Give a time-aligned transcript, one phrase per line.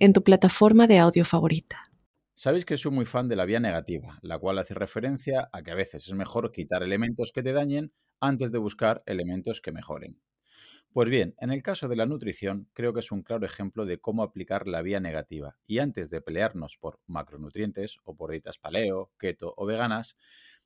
[0.00, 1.84] en tu plataforma de audio favorita.
[2.34, 5.72] Sabéis que soy muy fan de la vía negativa, la cual hace referencia a que
[5.72, 10.18] a veces es mejor quitar elementos que te dañen antes de buscar elementos que mejoren.
[10.94, 14.00] Pues bien, en el caso de la nutrición, creo que es un claro ejemplo de
[14.00, 19.12] cómo aplicar la vía negativa y antes de pelearnos por macronutrientes o por dietas paleo,
[19.18, 20.16] keto o veganas,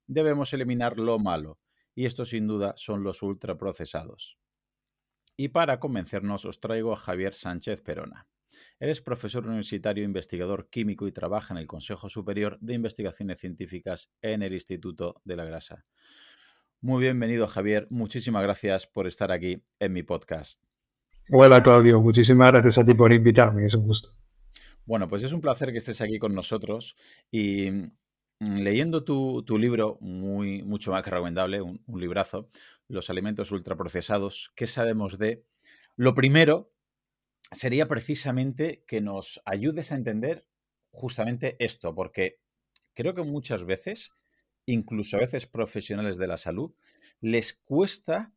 [0.07, 1.59] debemos eliminar lo malo,
[1.97, 4.39] y esto sin duda son los ultraprocesados.
[5.37, 8.29] Y para convencernos os traigo a Javier Sánchez Perona.
[8.79, 14.43] Eres profesor universitario, investigador químico y trabaja en el Consejo Superior de Investigaciones Científicas en
[14.43, 15.85] el Instituto de la Grasa.
[16.81, 17.87] Muy bienvenido, Javier.
[17.89, 20.61] Muchísimas gracias por estar aquí en mi podcast.
[21.31, 22.01] Hola, Claudio.
[22.01, 23.65] Muchísimas gracias a ti por invitarme.
[23.65, 24.11] Es un gusto.
[24.85, 26.97] Bueno, pues es un placer que estés aquí con nosotros
[27.31, 27.71] y
[28.39, 32.51] mm, leyendo tu, libro, muy, mucho más que recomendable, un, un librazo,
[32.89, 35.47] Los alimentos ultraprocesados, ¿qué sabemos de?
[35.97, 36.74] Lo primero
[37.53, 40.47] sería precisamente que nos ayudes a entender
[40.91, 42.39] justamente esto, porque
[42.95, 44.13] creo que muchas veces,
[44.67, 46.75] incluso a veces profesionales de la salud,
[47.21, 48.33] les cuesta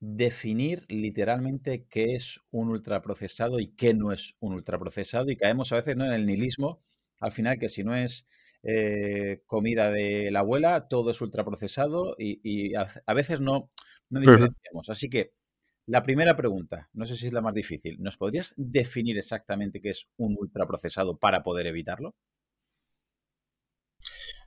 [0.00, 5.76] definir literalmente qué es un ultraprocesado y qué no es un ultraprocesado y caemos a
[5.76, 6.04] veces ¿no?
[6.04, 6.82] en el nihilismo,
[7.20, 8.26] al final que si no es
[8.62, 13.70] eh, comida de la abuela, todo es ultraprocesado y, y a, veces no,
[14.10, 14.88] no diferenciamos.
[14.90, 15.32] Así que
[15.86, 19.90] la primera pregunta, no sé si es la más difícil, ¿nos podrías definir exactamente qué
[19.90, 22.14] es un ultraprocesado para poder evitarlo?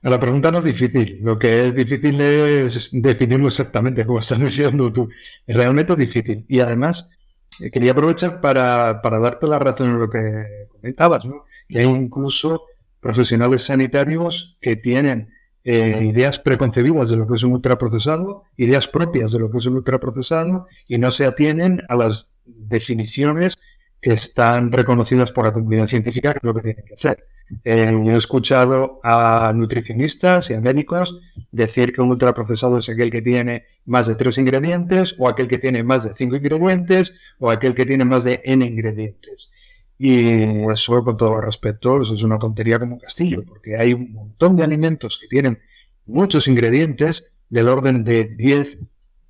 [0.02, 4.92] La pregunta no es difícil, lo que es difícil es definirlo exactamente, como estás diciendo
[4.92, 5.08] tú.
[5.46, 6.44] Realmente es difícil.
[6.48, 7.16] Y además,
[7.60, 11.44] eh, quería aprovechar para, darte la razón en lo que comentabas, ¿no?
[11.68, 12.66] que hay incluso
[13.00, 15.30] profesionales sanitarios que tienen
[15.70, 19.66] eh, ideas preconcebidas de lo que es un ultraprocesado, ideas propias de lo que es
[19.66, 23.58] un ultraprocesado y no se atienen a las definiciones
[24.00, 27.26] que están reconocidas por la comunidad científica que es lo que tienen que hacer.
[27.64, 31.20] Eh, yo he escuchado a nutricionistas y a médicos
[31.52, 35.58] decir que un ultraprocesado es aquel que tiene más de tres ingredientes o aquel que
[35.58, 39.52] tiene más de cinco ingredientes o aquel que tiene más de n ingredientes.
[39.98, 44.56] Y eso, con todo respeto, eso es una tontería como castillo, porque hay un montón
[44.56, 45.58] de alimentos que tienen
[46.06, 48.78] muchos ingredientes del orden de 10,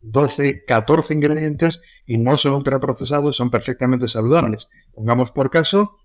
[0.03, 4.69] 12, 14 ingredientes y no son ultraprocesados, son perfectamente saludables.
[4.95, 5.97] Pongamos por caso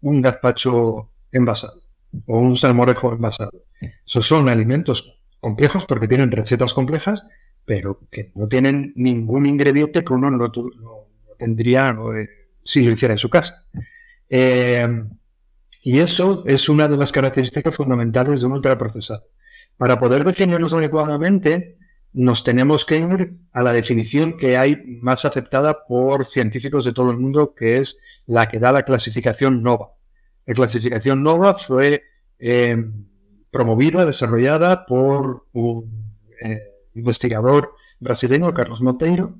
[0.00, 1.82] un gazpacho envasado
[2.26, 3.64] o un salmorejo envasado.
[4.06, 7.22] Esos son alimentos complejos porque tienen recetas complejas,
[7.64, 10.50] pero que no tienen ningún ingrediente que uno no,
[11.38, 12.28] tendría eh,
[12.64, 13.66] si lo hiciera en su casa.
[14.30, 14.88] Eh,
[15.82, 19.24] y eso es una de las características fundamentales de un ultraprocesado.
[19.76, 21.78] Para poder definirlos adecuadamente,
[22.12, 27.10] nos tenemos que ir a la definición que hay más aceptada por científicos de todo
[27.10, 29.92] el mundo, que es la que da la clasificación NOVA.
[30.46, 32.02] La clasificación NOVA fue
[32.38, 32.76] eh,
[33.50, 36.62] promovida, desarrollada por un eh,
[36.94, 39.36] investigador brasileño, Carlos Monteiro,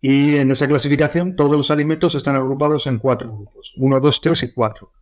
[0.00, 4.42] y en esa clasificación todos los alimentos están agrupados en cuatro grupos, 1, 2, 3
[4.44, 4.92] y 4.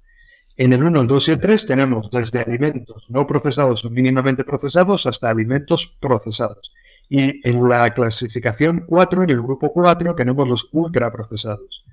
[0.59, 5.05] En el 1, 2 y el 3 tenemos desde alimentos no procesados o mínimamente procesados
[5.05, 6.73] hasta alimentos procesados.
[7.11, 11.85] Y en la clasificación 4, en el grupo 4, tenemos los ultraprocesados.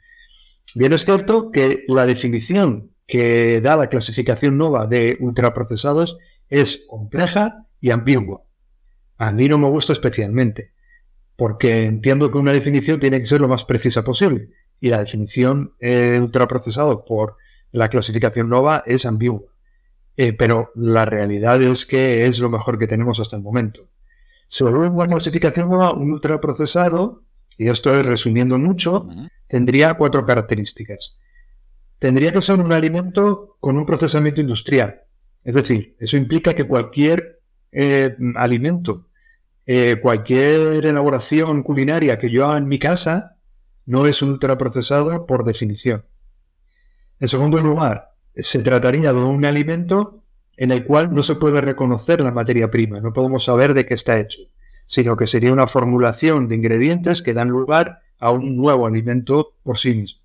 [0.75, 6.17] Bien es cierto que la definición que da la clasificación NOVA de ultraprocesados
[6.49, 8.43] es compleja y ambigua.
[9.17, 10.71] A mí no me gusta especialmente
[11.35, 14.49] porque entiendo que una definición tiene que ser lo más precisa posible.
[14.79, 17.37] Y la definición eh, ultraprocesado por
[17.71, 19.41] la clasificación NOVA es ambigua.
[20.15, 23.87] Eh, pero la realidad es que es lo mejor que tenemos hasta el momento.
[24.47, 27.23] Según la clasificación NOVA, un ultraprocesado,
[27.57, 29.07] y esto es resumiendo mucho,
[29.47, 31.19] tendría cuatro características.
[31.97, 35.01] Tendría que ser un alimento con un procesamiento industrial.
[35.43, 37.41] Es decir, eso implica que cualquier
[37.71, 39.07] eh, alimento
[39.65, 43.37] eh, cualquier elaboración culinaria que yo haga en mi casa
[43.85, 46.05] no es ultraprocesado por definición.
[47.19, 50.23] En segundo lugar, se trataría de un alimento
[50.57, 53.93] en el cual no se puede reconocer la materia prima, no podemos saber de qué
[53.93, 54.41] está hecho,
[54.85, 59.77] sino que sería una formulación de ingredientes que dan lugar a un nuevo alimento por
[59.77, 60.19] sí mismo.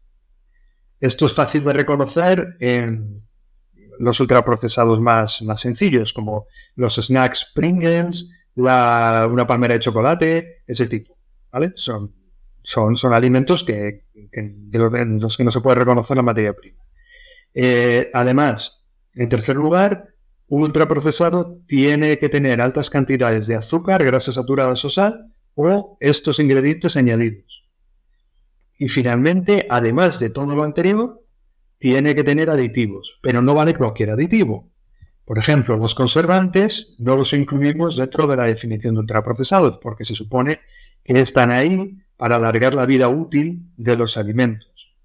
[1.01, 3.23] Esto es fácil de reconocer en
[3.99, 11.17] los ultraprocesados más, más sencillos, como los snacks Pringles, una palmera de chocolate, ese tipo.
[11.75, 12.13] Son,
[12.63, 14.71] son, son alimentos que, en
[15.21, 16.83] los que no se puede reconocer la materia prima.
[17.55, 20.15] Eh, además, en tercer lugar,
[20.49, 26.39] un ultraprocesado tiene que tener altas cantidades de azúcar, grasas saturadas o sal o estos
[26.39, 27.69] ingredientes añadidos.
[28.79, 31.21] Y finalmente, además de todo lo anterior,
[31.79, 34.71] tiene que tener aditivos, pero no vale cualquier aditivo.
[35.29, 40.15] Por ejemplo, los conservantes no los incluimos dentro de la definición de ultraprocesados porque se
[40.15, 40.61] supone
[41.05, 44.97] que están ahí para alargar la vida útil de los alimentos.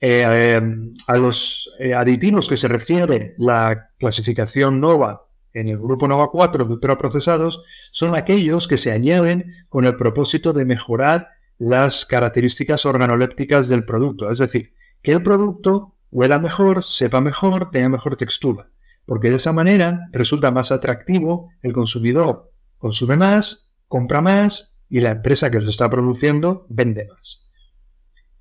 [0.00, 6.06] Eh, em, a los eh, aditivos que se refiere la clasificación NOVA en el grupo
[6.06, 11.26] NOVA 4 de ultraprocesados son aquellos que se añaden con el propósito de mejorar
[11.58, 17.88] las características organolépticas del producto, es decir, que el producto huela mejor, sepa mejor, tenga
[17.88, 18.68] mejor textura,
[19.06, 25.10] porque de esa manera resulta más atractivo, el consumidor consume más, compra más y la
[25.10, 27.50] empresa que los está produciendo vende más.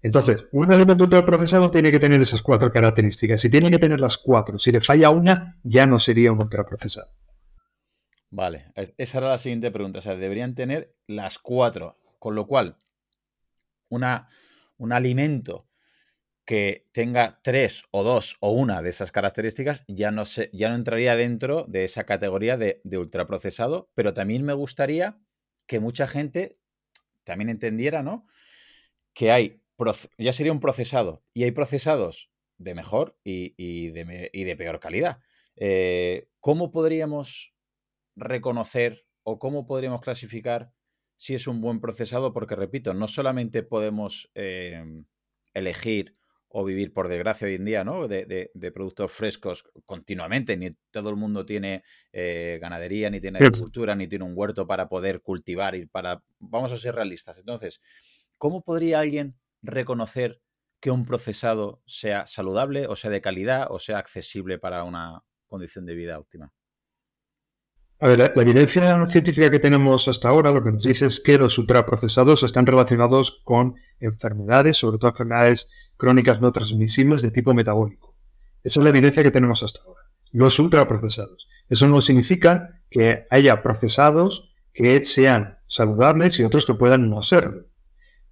[0.01, 3.41] Entonces, un alimento ultraprocesado tiene que tener esas cuatro características.
[3.41, 7.09] Si tiene que tener las cuatro, si le falla una, ya no sería un ultraprocesado.
[8.31, 9.99] Vale, esa era la siguiente pregunta.
[9.99, 11.97] O sea, deberían tener las cuatro.
[12.17, 12.77] Con lo cual,
[13.89, 14.29] una,
[14.77, 15.68] un alimento
[16.49, 20.75] que tenga tres o dos o una de esas características ya no, se, ya no
[20.75, 25.19] entraría dentro de esa categoría de, de ultraprocesado, pero también me gustaría
[25.67, 26.57] que mucha gente
[27.23, 28.25] también entendiera, ¿no?
[29.13, 29.61] Que hay
[30.17, 31.23] ya sería un procesado.
[31.35, 35.19] Y hay procesados de mejor y, de, peor calidad.
[35.55, 37.53] Eh, ¿Cómo podríamos
[38.15, 40.73] reconocer o cómo podríamos clasificar
[41.15, 42.33] si es un buen procesado?
[42.33, 45.05] Porque, repito, no solamente podemos em,
[45.53, 46.18] elegir
[46.49, 48.07] o vivir, por desgracia, hoy en día, ¿no?
[48.07, 50.57] De, productos frescos continuamente.
[50.57, 54.89] Ni todo el mundo tiene eh, ganadería, ni tiene agricultura, ni tiene un huerto para
[54.89, 56.23] poder cultivar y para.
[56.39, 57.37] Vamos a ser realistas.
[57.37, 57.79] Entonces,
[58.37, 60.41] ¿cómo podría alguien reconocer
[60.79, 65.85] que un procesado sea saludable o sea de calidad o sea accesible para una condición
[65.85, 66.53] de vida óptima?
[67.99, 71.37] A ver, la, evidencia científica que tenemos hasta ahora lo que nos dice es que
[71.37, 78.15] los ultraprocesados están relacionados con enfermedades, sobre todo enfermedades crónicas no transmisibles de tipo metabólico.
[78.63, 80.01] Esa es la evidencia que tenemos hasta ahora.
[80.31, 81.47] Los ultraprocesados.
[81.69, 87.69] Eso no significa que haya procesados que sean saludables y otros que puedan no serlo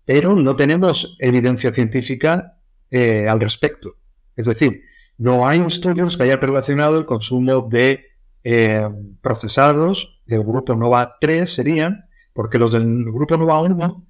[0.08, 2.58] pero no tenemos evidencia científica
[2.90, 3.98] eh, al respecto.
[4.38, 4.84] Es decir,
[5.18, 8.06] no hay estudios que hayan relacionado el consumo de
[8.50, 8.88] eh,
[9.20, 14.08] procesados del grupo NOVA 3 serían, porque los del grupo NOVA 1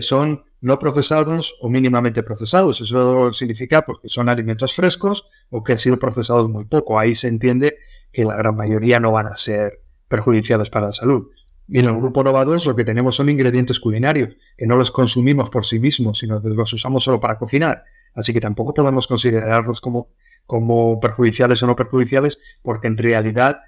[0.00, 2.82] son no procesados o mínimamente procesados.
[2.82, 6.98] Eso significa porque son alimentos frescos o que han sido procesados muy poco.
[6.98, 7.78] Ahí se entiende
[8.12, 11.28] que la gran mayoría no van a ser perjudiciados para la salud.
[11.66, 14.90] Y en el grupo Nova 2 lo que tenemos son ingredientes culinarios, que no los
[14.90, 17.84] consumimos por sí mismos, sino que los usamos solo para cocinar.
[18.14, 20.10] Así que tampoco podemos considerarlos como,
[20.44, 23.60] como perjudiciales o no perjudiciales, porque en realidad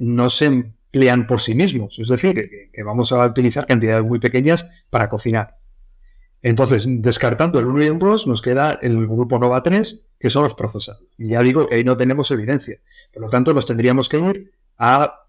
[0.00, 1.98] no se emplean por sí mismos.
[1.98, 2.34] Es decir,
[2.72, 5.56] que, vamos a utilizar cantidades muy pequeñas para cocinar.
[6.42, 10.44] Entonces, descartando el 1 y el 2, nos queda el grupo Nova 3, que son
[10.44, 11.04] los procesados.
[11.18, 12.78] Y ya digo ahí no tenemos evidencia.
[13.12, 15.26] Por lo tanto, nos tendríamos que ir a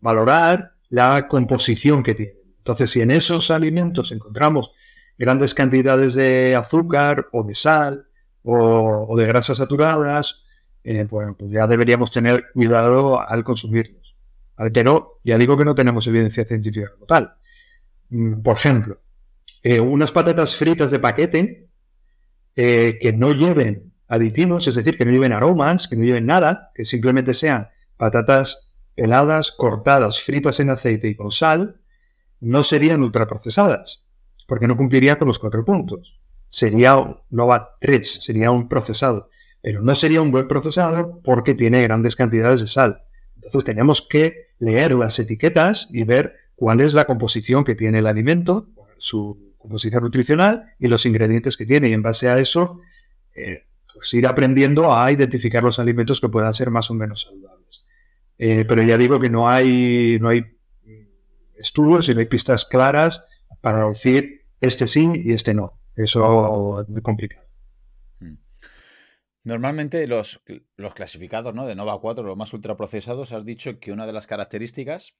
[0.00, 2.36] valorar la composición que tienen.
[2.58, 4.72] Entonces, si en esos alimentos encontramos
[5.18, 8.06] grandes cantidades de azúcar o de sal
[8.42, 10.46] o, de grasas saturadas,
[10.82, 14.03] eh, pues, pues, ya deberíamos tener cuidado al consumirlos.
[14.72, 17.34] Pero ya digo que no tenemos evidencia científica total.
[18.10, 19.00] Mm, por ejemplo,
[19.62, 21.68] eh, unas patatas fritas de paquete
[22.56, 26.70] eh, que no lleven aditivos, es decir, que no lleven aromas, que no lleven nada,
[26.74, 31.80] que simplemente sean patatas heladas, cortadas, fritas en aceite y con sal,
[32.40, 34.04] no serían ultraprocesadas,
[34.46, 36.20] porque no cumpliría con los cuatro puntos.
[36.50, 36.94] Sería
[37.30, 39.30] no va tres, sería un procesado,
[39.60, 43.02] pero no sería un buen procesado porque tiene grandes cantidades de sal.
[43.44, 48.06] Entonces tenemos que leer las etiquetas y ver cuál es la composición que tiene el
[48.06, 51.88] alimento, su composición nutricional y los ingredientes que tiene.
[51.88, 52.80] Y en base a eso,
[53.34, 57.86] eh, pues ir aprendiendo a identificar los alimentos que puedan ser más o menos saludables.
[58.38, 60.44] Eh, pero ya digo que no hay, no hay
[61.56, 63.24] estudios y no hay pistas claras
[63.60, 65.78] para decir este sí y este no.
[65.96, 67.43] Eso es muy complicado.
[69.44, 70.40] Normalmente los,
[70.76, 71.66] los clasificados ¿no?
[71.66, 75.14] de Nova 4, los más ultraprocesados, has dicho que una de las características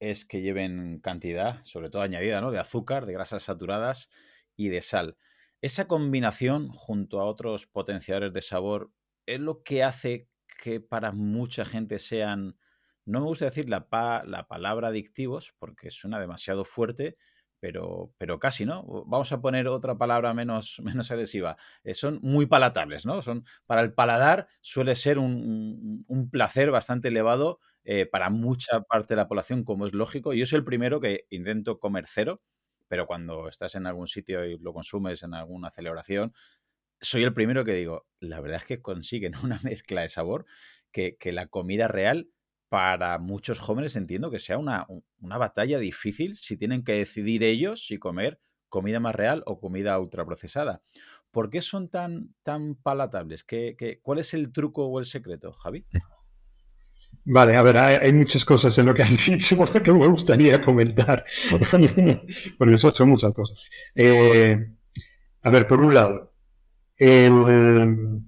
[0.00, 2.50] es que lleven cantidad, sobre todo añadida, ¿no?
[2.50, 4.08] de azúcar, de grasas saturadas
[4.56, 5.16] y de sal.
[5.62, 8.90] Esa combinación junto a otros potenciadores de sabor
[9.26, 10.28] es lo que hace
[10.60, 12.58] que para mucha gente sean,
[13.04, 13.86] no me gusta decir la,
[14.26, 17.16] la palabra adictivos porque suena demasiado fuerte,
[17.60, 18.84] pero, pero casi, ¿no?
[19.06, 21.56] Vamos a poner otra palabra menos, menos agresiva.
[21.84, 23.22] Eh, son muy palatables, ¿no?
[23.22, 29.18] Son, para el paladar suele ser un, placer bastante elevado eh, para mucha parte de
[29.18, 30.32] la población, como es lógico.
[30.32, 32.42] Yo soy el primero que intento comer cero,
[32.88, 36.32] pero cuando estás en algún sitio y lo consumes en alguna celebración,
[37.00, 40.46] soy el primero que digo, la verdad es que consiguen una mezcla de sabor
[40.92, 42.30] que, que la comida real
[42.70, 44.86] para muchos jóvenes entiendo que sea una,
[45.18, 50.80] batalla difícil si tienen que decidir ellos si comer comida más real o comida ultraprocesada.
[51.32, 53.42] ¿Por qué son tan, tan palatables?
[53.42, 55.84] ¿Qué, cuál es el truco o el secreto, Javi?
[57.24, 61.24] Vale, a ver, hay, muchas cosas en lo que has dicho que me gustaría comentar.
[62.58, 63.68] Por eso son muchas cosas.
[63.96, 64.74] Eh,
[65.42, 66.34] a ver, por un lado,
[66.96, 68.22] el,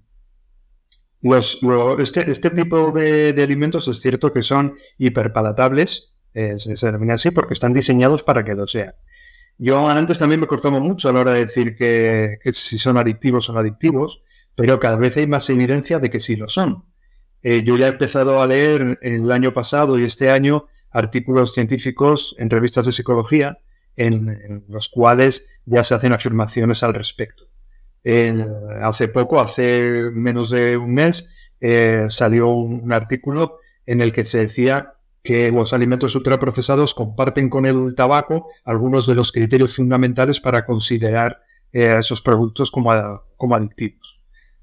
[1.23, 7.55] este, este, tipo de, alimentos es cierto que son hiperpalatables, eh, se, denomina así, porque
[7.55, 8.95] están diseñados para que lo sean.
[9.59, 13.49] Yo antes también me cortaba mucho a la hora de decir que, si son adictivos
[13.51, 14.23] no adictivos,
[14.57, 16.85] pero cada vez hay más evidencia de que sí lo son.
[17.43, 22.35] Eh, yo ya he empezado a leer el año pasado y este año artículos científicos
[22.39, 23.59] en revistas de psicología
[23.97, 27.52] en los cuales ya se hacen afirmaciones al respecto
[28.83, 34.39] hace poco, hace menos de un mes, eh, salió un, artículo en el que se
[34.39, 40.67] decía que los alimentos ultraprocesados comparten con el tabaco algunos de los criterios fundamentales para
[40.67, 41.43] considerar
[41.73, 42.93] eh, esos productos como,
[43.37, 44.23] como adictivos.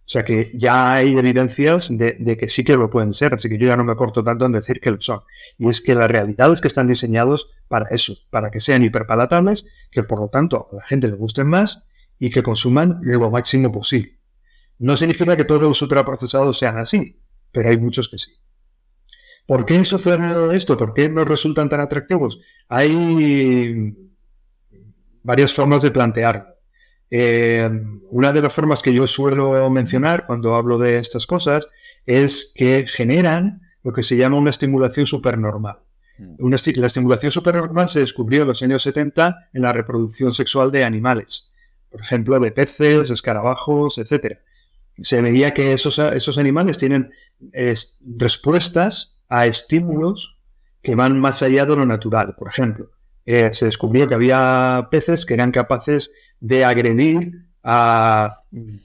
[0.10, 3.60] O sea que ya hay evidencias de, que sí que lo pueden ser, así que
[3.60, 5.22] yo ya no me corto tanto en decir que lo son.
[5.60, 9.68] Y es que la realidad es que están diseñados para eso, para que sean hiperpalatables,
[9.92, 11.89] que por lo tanto a la gente le gusten más
[12.20, 14.20] y que consuman lo máximo posible.
[14.78, 17.22] No significa que todos los ultraprocesados sean así,
[17.52, 18.32] pero hay muchos que sí.
[19.46, 20.78] ¿Por qué sucede esto?
[20.78, 22.40] ¿Por qué no resultan tan atractivos?
[22.68, 23.96] Hay
[25.24, 26.46] varias formas de plantearlo.
[27.10, 27.68] Eh,
[28.12, 31.68] una de las formas que yo suelo mencionar cuando hablo de estas cosas
[32.06, 35.80] es que generan lo que se llama una estimulación supernormal.
[36.20, 36.54] Mm.
[36.76, 41.49] La estimulación supernormal se descubrió en los años 70 en la reproducción sexual de animales
[41.90, 44.40] por ejemplo, de peces, escarabajos, etc.
[45.02, 47.12] Se veía que esos, esos animales tienen
[48.18, 50.40] respuestas a estímulos
[50.82, 52.36] que van más allá de lo natural.
[52.36, 52.90] Por ejemplo,
[53.26, 58.80] eh, se descubrió que había peces que eran capaces de agredir a eh,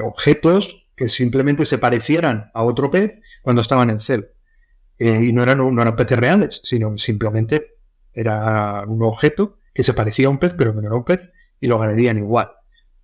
[0.00, 4.26] objetos que simplemente se parecieran a otro pez cuando estaban en celo.
[4.98, 7.76] Eh, y no eran, no eran peces reales, sino simplemente
[8.12, 11.30] era un objeto que se parecía a un pez, pero que no era un pez,
[11.60, 12.50] y lo ganarían igual.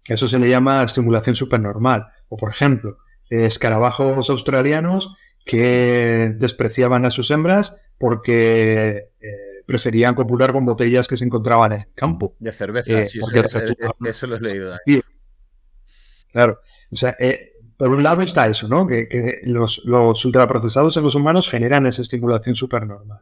[0.08, 2.08] Eso se le llama estimulación supernormal.
[2.28, 2.98] O, por ejemplo,
[3.30, 5.14] escarabajos australianos
[5.46, 11.80] que despreciaban a sus hembras porque eh, preferían copular con botellas que se encontraban en
[11.82, 12.34] el campo.
[12.40, 13.20] De cerveza, eh, sí,
[14.04, 14.76] eso, lo he leído.
[16.32, 16.58] Claro.
[16.90, 18.84] O sea, eh, por un lado está eso, ¿no?
[18.88, 23.20] Que, los, los, ultraprocesados en los humanos generan esa estimulación supernormal.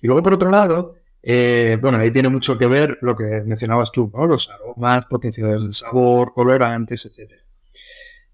[0.00, 0.94] Y luego, por otro lado,
[1.26, 4.26] eh, bueno, ahí tiene mucho que ver lo que mencionabas tú, ¿no?
[4.26, 7.32] Los aromas, potencia del sabor, colorantes, etc.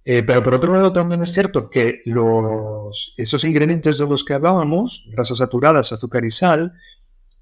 [0.05, 4.35] Eh, pero por otro lado también es cierto que los, esos ingredientes de los que
[4.35, 6.73] hablábamos, grasas saturadas, azúcar y sal,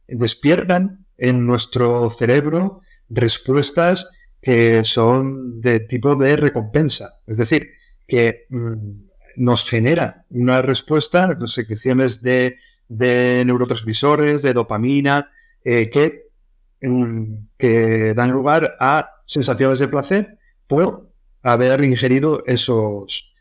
[0.06, 4.12] despiertan en nuestro cerebro respuestas
[4.42, 7.08] que son de tipo de recompensa.
[7.26, 7.70] Es decir,
[8.06, 8.74] que mm,
[9.36, 15.30] nos genera una respuesta, secreciones de, de neurotransmisores, de dopamina,
[15.64, 16.28] eh, que,
[17.58, 21.10] que dan lugar a sensaciones de placer por
[21.42, 23.34] haber ingerido esos,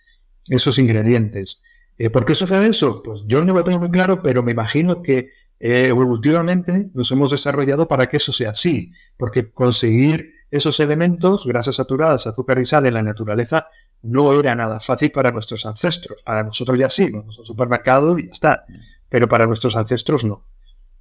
[0.47, 1.63] esos ingredientes.
[1.97, 3.01] Eh, ¿Por qué sucede eso?
[3.03, 7.31] Pues yo no lo tengo muy claro, pero me imagino que eh, evolutivamente nos hemos
[7.31, 12.85] desarrollado para que eso sea así, porque conseguir esos elementos, grasas saturadas, azúcar y sal
[12.85, 13.67] en la naturaleza,
[14.03, 16.21] no era nada fácil para nuestros ancestros.
[16.23, 18.65] Para nosotros ya sí, vamos al supermercado y ya está,
[19.09, 20.45] pero para nuestros ancestros no.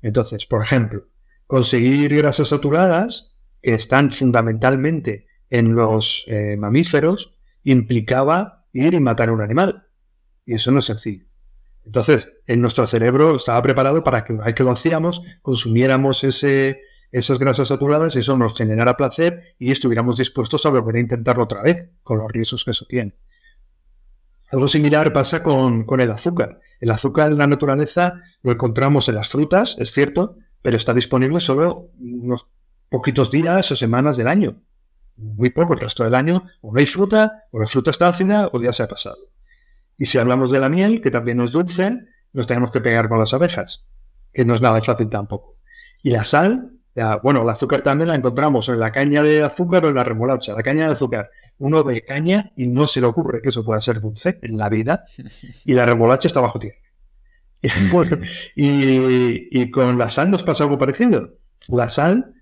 [0.03, 1.07] Entonces, por ejemplo,
[1.47, 7.35] conseguir grasas saturadas, que están fundamentalmente en los eh, mamíferos,
[7.65, 9.87] implicaba ir y matar a un animal.
[10.45, 11.27] Y eso no es sencillo.
[11.85, 16.81] Entonces, en nuestro cerebro estaba preparado para que una vez que lo hacíamos, consumiéramos ese,
[17.13, 21.63] esas grasas saturadas, eso nos generara placer y estuviéramos dispuestos a volver a intentarlo otra
[21.63, 23.15] vez, con los riesgos que eso tiene.
[24.51, 26.61] Algo similar pasa con el azúcar.
[26.81, 31.41] El azúcar en la naturaleza lo encontramos en las frutas, es cierto, pero está disponible
[31.41, 32.51] solo unos
[32.89, 34.63] poquitos días o semanas del año.
[35.17, 38.51] Muy poco, el resto del año o no hay fruta, o la fruta está ácida
[38.53, 39.17] o ya se ha pasado.
[39.97, 42.01] Y si hablamos de la miel, que también es dulce,
[42.33, 43.87] nos tenemos que pegar con las abejas,
[44.33, 45.57] que no es nada fácil tampoco.
[46.03, 46.73] Y la sal,
[47.23, 50.53] bueno, el azúcar también la encontramos en la caña de azúcar o en la remolacha.
[50.55, 53.81] La caña de azúcar, uno de caña y no se le ocurre que eso pueda
[53.81, 55.05] ser dulce en la vida.
[55.65, 56.79] Y la remolacha está bajo tierra.
[58.55, 61.39] Y, con la sal nos pasa algo parecido.
[61.69, 62.35] La sal,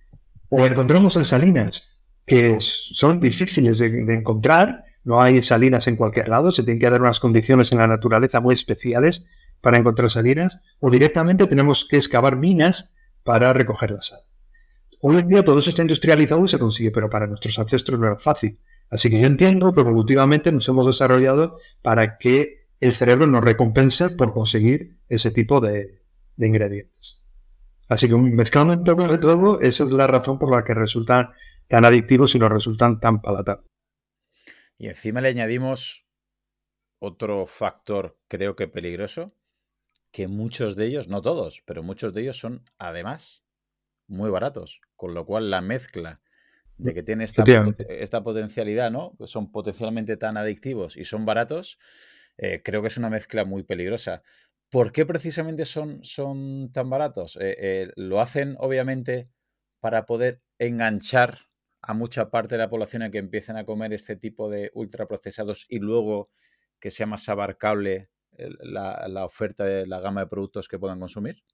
[0.49, 6.51] o encontramos en salinas, que son difíciles de, encontrar, no hay salinas en cualquier lado,
[6.51, 9.27] se tienen que dar unas condiciones en la naturaleza muy especiales
[9.61, 14.19] para encontrar salinas, o directamente tenemos que excavar minas para recoger la sal.
[15.01, 18.07] Hoy en día todo eso está industrializado y se consigue, pero para nuestros ancestros no
[18.07, 18.59] era fácil.
[18.95, 24.11] Así que yo entiendo que evolutivamente nos hemos desarrollado para que el cerebro nos recompense
[24.11, 26.05] por conseguir ese tipo de,
[26.39, 27.21] ingredientes.
[27.89, 28.85] Así que mezclando
[29.19, 31.31] todo, esa es la razón por la que resultan
[31.67, 33.67] tan adictivos y nos resultan tan palatables.
[34.79, 36.07] Y encima le añadimos
[37.01, 39.35] otro factor, creo que peligroso,
[40.13, 43.45] que muchos de ellos, no todos, pero muchos de ellos son además
[44.07, 46.21] muy baratos, con lo cual la mezcla
[46.79, 47.45] de que tiene esta,
[47.89, 49.17] esta potencialidad, ¿no?
[49.27, 51.79] Son potencialmente tan adictivos y son baratos,
[52.37, 54.23] eh, creo que es una mezcla muy peligrosa.
[54.71, 57.37] ¿Por qué precisamente son, son tan baratos?
[57.37, 59.31] Eh, eh, lo hacen obviamente
[59.81, 61.39] para poder enganchar
[61.81, 65.67] a mucha parte de la población a que empiecen a comer este tipo de ultraprocesados
[65.69, 66.31] y luego
[66.81, 71.45] que sea más abarcable la, la oferta de la gama de productos que puedan consumir?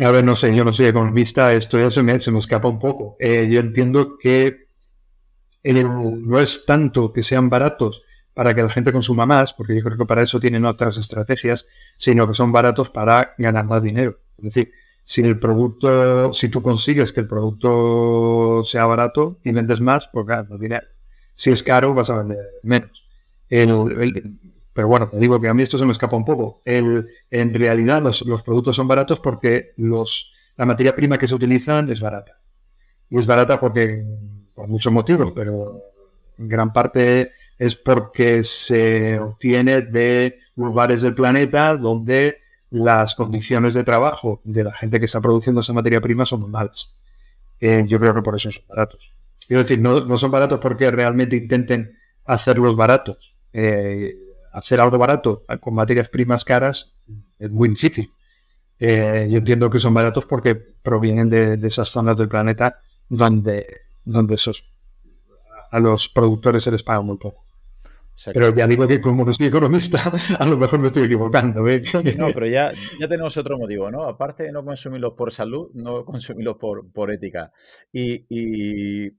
[0.00, 2.68] A ver, no sé, yo no soy economista, esto ya se me, se me escapa
[2.68, 3.16] un poco.
[3.20, 4.68] yo entiendo que
[5.64, 8.02] no es tanto que sean baratos
[8.34, 11.66] para que la gente consuma más, porque yo creo que para eso tienen otras estrategias,
[11.96, 14.20] sino que son baratos para ganar más dinero.
[14.36, 19.80] Es decir, si el producto, si tú consigues que el producto sea barato y vendes
[19.80, 20.86] más, pues ganas más dinero.
[21.34, 23.04] Si es caro, vas a vender menos.
[24.78, 26.62] Pero bueno, te digo que a mí esto se me escapa un poco.
[26.64, 31.34] El, en realidad los, los, productos son baratos porque los, la materia prima que se
[31.34, 32.38] utilizan es barata.
[33.10, 34.04] Y es barata porque,
[34.54, 35.82] por muchos motivos, pero
[36.38, 42.38] en gran parte es porque se obtiene de lugares del planeta donde
[42.70, 46.50] las condiciones de trabajo de la gente que está produciendo esa materia prima son muy
[46.50, 46.96] malas.
[47.58, 49.12] Eh, yo creo que por eso son baratos.
[49.44, 53.34] Quiero decir, no, son baratos porque realmente intenten hacerlos baratos.
[53.52, 54.16] Eh,
[54.58, 56.96] hacer algo barato con materias primas caras
[57.38, 58.10] es muy difícil.
[58.78, 64.34] Eh, yo entiendo que son baratos porque provienen de, esas zonas del planeta donde, donde
[64.34, 64.74] esos,
[65.70, 67.44] a los productores se les paga muy poco.
[68.32, 70.02] Pero ya digo que como no soy economista,
[70.38, 71.64] a lo mejor me estoy equivocando.
[72.18, 74.04] No, pero ya, ya tenemos otro motivo, ¿no?
[74.04, 77.50] Aparte de no consumirlos por salud, no consumirlos por, por ética.
[77.92, 79.12] Y,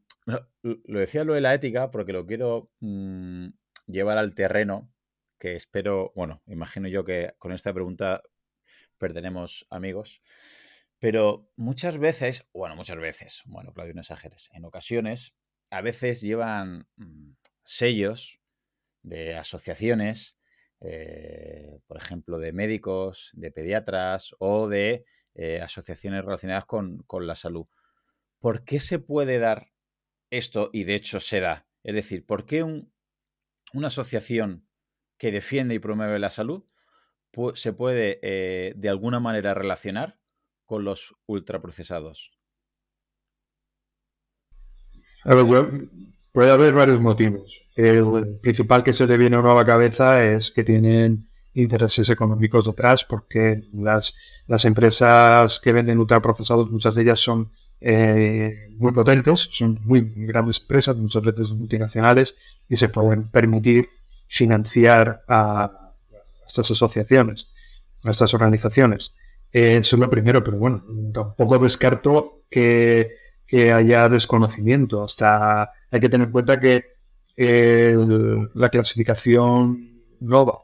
[0.62, 3.48] lo decía lo de la ética porque lo quiero mm,
[3.88, 4.92] llevar al terreno
[5.40, 8.22] que espero, bueno, imagino yo que con esta pregunta
[8.98, 10.22] pertenemos amigos.
[11.00, 15.34] Pero muchas veces, bueno, muchas veces, bueno, Claudio, no exageres, en ocasiones,
[15.70, 17.32] a veces llevan mm,
[17.64, 18.42] sellos
[19.02, 20.38] de asociaciones,
[20.82, 27.68] eh, por ejemplo, de médicos, de pediatras o de eh, asociaciones relacionadas con, la salud.
[28.40, 29.72] ¿Por qué se puede dar
[30.30, 31.68] esto y de hecho se da?
[31.84, 34.69] Es decir, ¿por qué una asociación
[35.20, 36.64] que defiende y promueve la salud
[37.54, 40.20] se puede eh, de alguna manera relacionar
[40.66, 42.32] con los ultraprocesados?
[46.32, 47.62] Puede haber varios motivos.
[47.76, 53.04] El principal que se le viene a la cabeza es que tienen intereses económicos detrás,
[53.04, 54.16] porque las,
[54.48, 57.52] las empresas que venden ultraprocesados, muchas de ellas son
[57.82, 62.38] eh, muy potentes, son muy grandes empresas, muchas veces multinacionales,
[62.70, 63.90] y se pueden permitir
[64.30, 65.94] financiar a
[66.48, 67.50] estas asociaciones,
[68.04, 69.16] a estas organizaciones.
[69.52, 73.18] Eh, eso es lo primero, pero bueno, tampoco descarto que,
[73.52, 75.04] haya desconocimiento.
[75.04, 76.86] Hasta hay que tener en cuenta que
[78.54, 80.60] la clasificación NOVA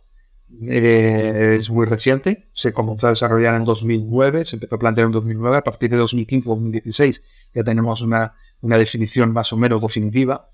[0.68, 5.14] eh, es muy reciente, se comenzó a desarrollar en 2009, se empezó a plantear en
[5.14, 7.22] 2009, a partir de 2015-2016
[7.54, 10.50] ya tenemos una, una, definición más o menos definitiva.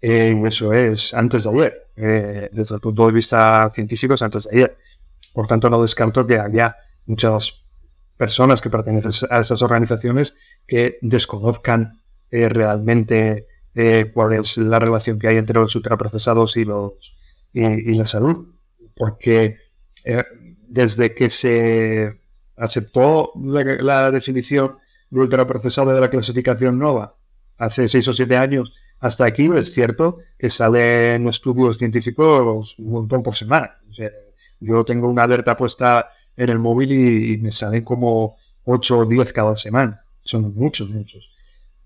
[0.00, 4.44] Eh, eso es antes de ayer, eh, desde el punto de vista científico es antes
[4.44, 4.78] de ayer.
[5.32, 7.64] Por tanto, no descarto que haya muchas
[8.16, 13.46] personas que pertenecen a esas organizaciones que desconozcan realmente
[14.14, 17.16] cuál es la relación que hay entre los ultraprocesados y, los,
[17.52, 18.54] y, la salud.
[18.94, 19.58] Porque
[20.04, 20.24] eh,
[20.68, 22.20] desde que se
[22.56, 24.78] aceptó la, definición
[25.10, 27.16] de ultraprocesado de la clasificación NOVA
[27.58, 33.22] hace seis o siete años hasta aquí es cierto que salen estudios científicos un montón
[33.22, 33.76] por semana.
[34.60, 39.32] yo tengo una alerta puesta en el móvil y, me salen como 8 o 10
[39.32, 40.02] cada semana.
[40.24, 41.30] Son muchos, muchos.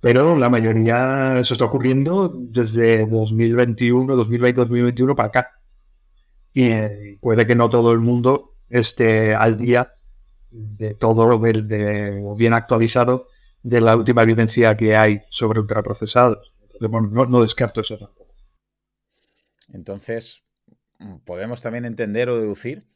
[0.00, 5.60] Pero la mayoría eso está ocurriendo desde 2021, 2020, 2021 para acá.
[6.54, 9.94] Y eh, puede que no todo el mundo esté al día
[10.50, 13.28] de todo, de, de, bien actualizado
[13.62, 16.49] de la última evidencia que hay sobre ultraprocesados.
[16.80, 18.14] Bueno, no, descarto eso.
[19.72, 20.42] Entonces,
[21.24, 22.86] podemos también entender o deducir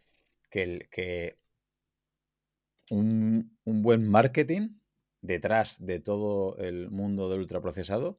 [0.50, 1.36] que, el,
[2.90, 4.78] un, buen marketing
[5.20, 8.18] detrás de todo el mundo del ultraprocesado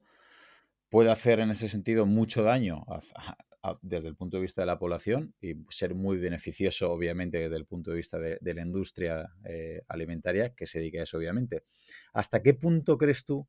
[0.88, 2.84] puede hacer en ese sentido mucho daño
[3.82, 7.66] desde el punto de vista de la población y ser muy beneficioso, obviamente, desde el
[7.66, 11.64] punto de vista de, la industria eh, alimentaria que se dedica a eso, obviamente.
[12.12, 13.48] ¿Hasta qué punto crees tú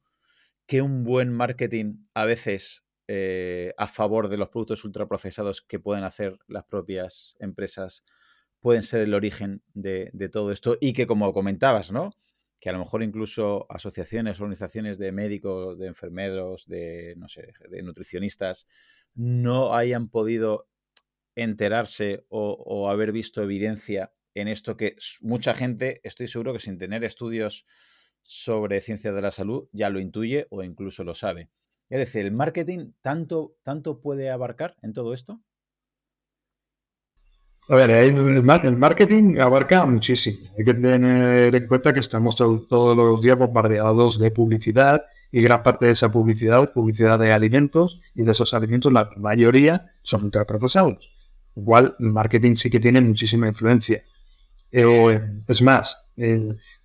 [0.67, 6.03] que un buen marketing a veces eh, a favor de los productos ultraprocesados que pueden
[6.03, 8.03] hacer las propias empresas
[8.59, 12.11] pueden ser el origen de, todo esto y que, como comentabas, ¿no?
[12.59, 17.81] Que a lo mejor incluso asociaciones, organizaciones de médicos, de enfermeros, de, no sé, de
[17.83, 18.67] nutricionistas,
[19.13, 20.67] no hayan podido
[21.35, 27.03] enterarse o, haber visto evidencia en esto que mucha gente, estoy seguro que sin tener
[27.03, 27.65] estudios
[28.27, 31.49] sobre ciencias de la salud, ya lo intuye o incluso lo sabe.
[31.89, 35.39] Es decir, ¿el marketing tanto, tanto puede abarcar en todo esto?
[37.69, 40.49] A ver, el, marketing abarca muchísimo.
[40.57, 45.63] Hay que tener en cuenta que estamos todos los días bombardeados de publicidad y gran
[45.63, 50.25] parte de esa publicidad es publicidad de alimentos y de esos alimentos la mayoría son
[50.25, 51.09] ultraprocesados.
[51.55, 54.03] Igual el marketing sí que tiene muchísima influencia.
[54.71, 56.13] Eh, es más,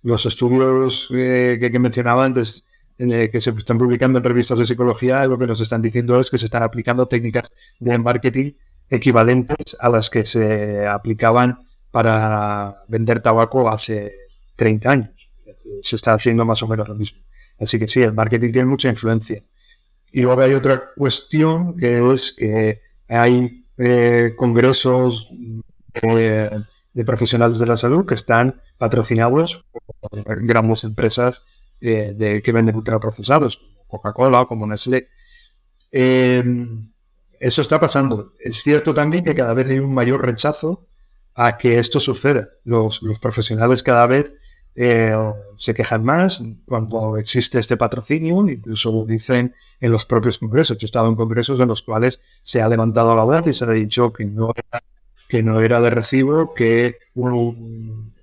[0.03, 5.37] los estudios eh, que, mencionaba antes que se están publicando en revistas de psicología, lo
[5.37, 8.51] que nos están diciendo es que se están aplicando técnicas de marketing
[8.89, 11.59] equivalentes a las que se aplicaban
[11.91, 14.13] para vender tabaco hace
[14.55, 15.29] 30 años.
[15.81, 17.19] Se está haciendo más o menos lo mismo.
[17.59, 19.43] Así que sí, el marketing tiene mucha influencia.
[20.11, 25.29] Y luego hay otra cuestión que es que hay eh, congresos
[26.01, 26.49] eh,
[26.93, 29.65] de profesionales de la salud que están patrocinados
[29.99, 31.43] por grandes empresas
[31.81, 35.09] eh, de, que venden ultraprocesados, Coca-Cola, como Nestlé.
[37.43, 38.31] Eso está pasando.
[38.39, 40.87] Es cierto también que cada vez hay un mayor rechazo
[41.35, 42.47] a que esto suceda.
[42.63, 44.33] Los, profesionales cada vez
[44.75, 45.13] eh,
[45.57, 50.77] se quejan más cuando existe este patrocinio, incluso dicen en los propios congresos.
[50.77, 53.65] Yo he estado en congresos en los cuales se ha levantado la voz y se
[53.65, 54.81] ha dicho que no era,
[55.33, 58.13] que no era de recibo que un,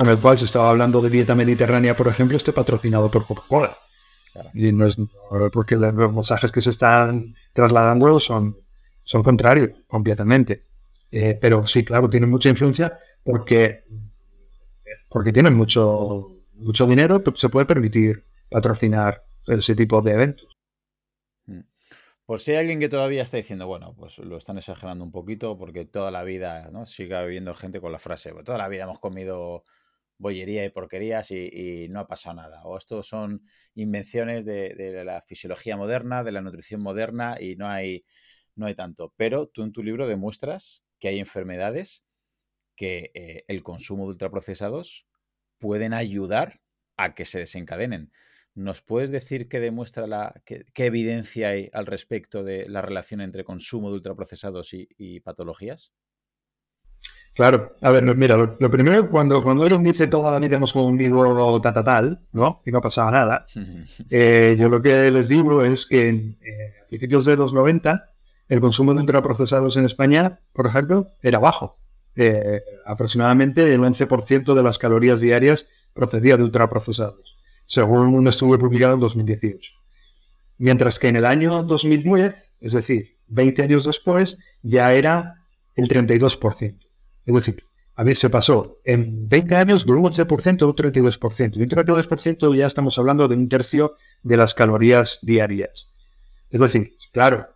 [0.00, 3.78] en el cual se estaba hablando de dieta mediterránea, por ejemplo, esté patrocinado por Coca-Cola.
[4.52, 4.96] Y no es
[5.52, 8.58] porque los mensajes que se están trasladando son,
[9.04, 10.64] son contrarios completamente.
[11.12, 13.84] Eh, pero sí, claro, tienen mucha influencia porque,
[15.08, 20.57] porque tienen mucho, mucho dinero, se puede permitir patrocinar ese tipo de eventos.
[22.28, 25.56] Por si hay alguien que todavía está diciendo, bueno, pues lo están exagerando un poquito
[25.56, 26.84] porque toda la vida, ¿no?
[26.84, 29.64] Sigue habiendo gente con la frase, toda la vida hemos comido
[30.18, 32.60] bollería y porquerías y, no ha pasado nada.
[32.64, 38.04] O estos son invenciones de, la fisiología moderna, de la nutrición moderna y no hay,
[38.56, 39.14] no hay tanto.
[39.16, 42.04] Pero tú en tu libro demuestras que hay enfermedades
[42.76, 45.08] que eh, el consumo de ultraprocesados
[45.58, 46.60] pueden ayudar
[46.98, 48.12] a que se desencadenen.
[48.54, 53.44] ¿Nos puedes decir qué demuestra la, qué, evidencia hay al respecto de la relación entre
[53.44, 55.92] consumo de ultraprocesados y patologías?
[57.38, 61.60] Claro, a ver, mira, lo, primero, cuando, cuando él dice toda la vida hemos comido
[61.60, 62.62] tal, ¿no?
[62.66, 63.46] Y no pasaba nada,
[64.10, 68.10] eh, yo lo que les digo es que en, eh, a principios de los 90
[68.48, 71.78] el consumo de ultraprocesados en España, por ejemplo, era bajo.
[72.16, 77.27] Eh, aproximadamente el 11% de las calorías diarias procedía de ultraprocesados,
[77.68, 79.72] según un estudio publicado en 2018.
[80.56, 85.44] Mientras que en el año 2010, es decir, 20 años después, ya era
[85.76, 86.78] el 32%.
[87.26, 87.62] Es decir,
[87.94, 91.56] a ver, se pasó en 20 años de un 11% a un 32%.
[91.56, 95.90] Y un 32% ya estamos hablando de un tercio de las calorías diarias.
[96.48, 97.48] Es decir, claro,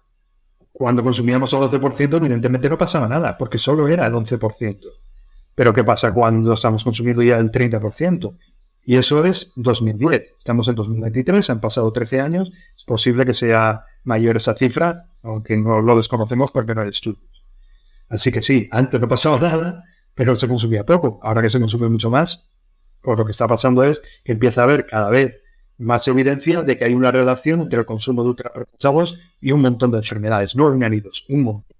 [0.72, 4.78] cuando consumíamos el 12%, evidentemente no pasaba nada, porque solo era el 11%.
[5.54, 8.36] Pero ¿qué pasa cuando estamos consumiendo ya el 30%?
[8.84, 10.36] Y eso es 2010.
[10.38, 12.50] Estamos en 2023, han pasado 13 años.
[12.76, 17.44] Es posible que sea mayor esa cifra, aunque no lo desconocemos porque no hay estudios.
[18.08, 21.20] Así que sí, antes no pasaba nada, pero se consumía poco.
[21.22, 22.46] Ahora que se consume mucho más,
[23.00, 25.40] pues lo que está pasando es que empieza a haber cada vez
[25.78, 29.90] más evidencia de que hay una relación entre el consumo de ultraprocesados y un montón
[29.90, 31.76] de enfermedades, no añadidos, un montón.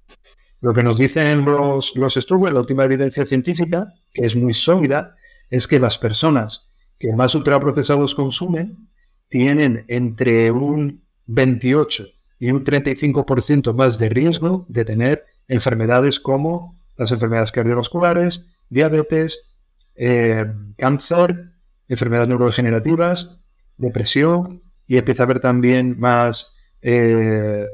[0.60, 5.16] Lo que nos dicen los, los estudios, la última evidencia científica, que es muy sólida,
[5.50, 6.71] es que las personas
[7.02, 8.88] que más ultraprocesados consumen
[9.28, 12.06] tienen entre un 28
[12.38, 19.56] y un 35% más de riesgo de tener enfermedades como las enfermedades cardiovasculares, diabetes,
[19.96, 20.46] eh,
[20.78, 21.50] cáncer,
[21.88, 23.44] enfermedades neurodegenerativas,
[23.78, 27.66] depresión y empieza a haber también más eh,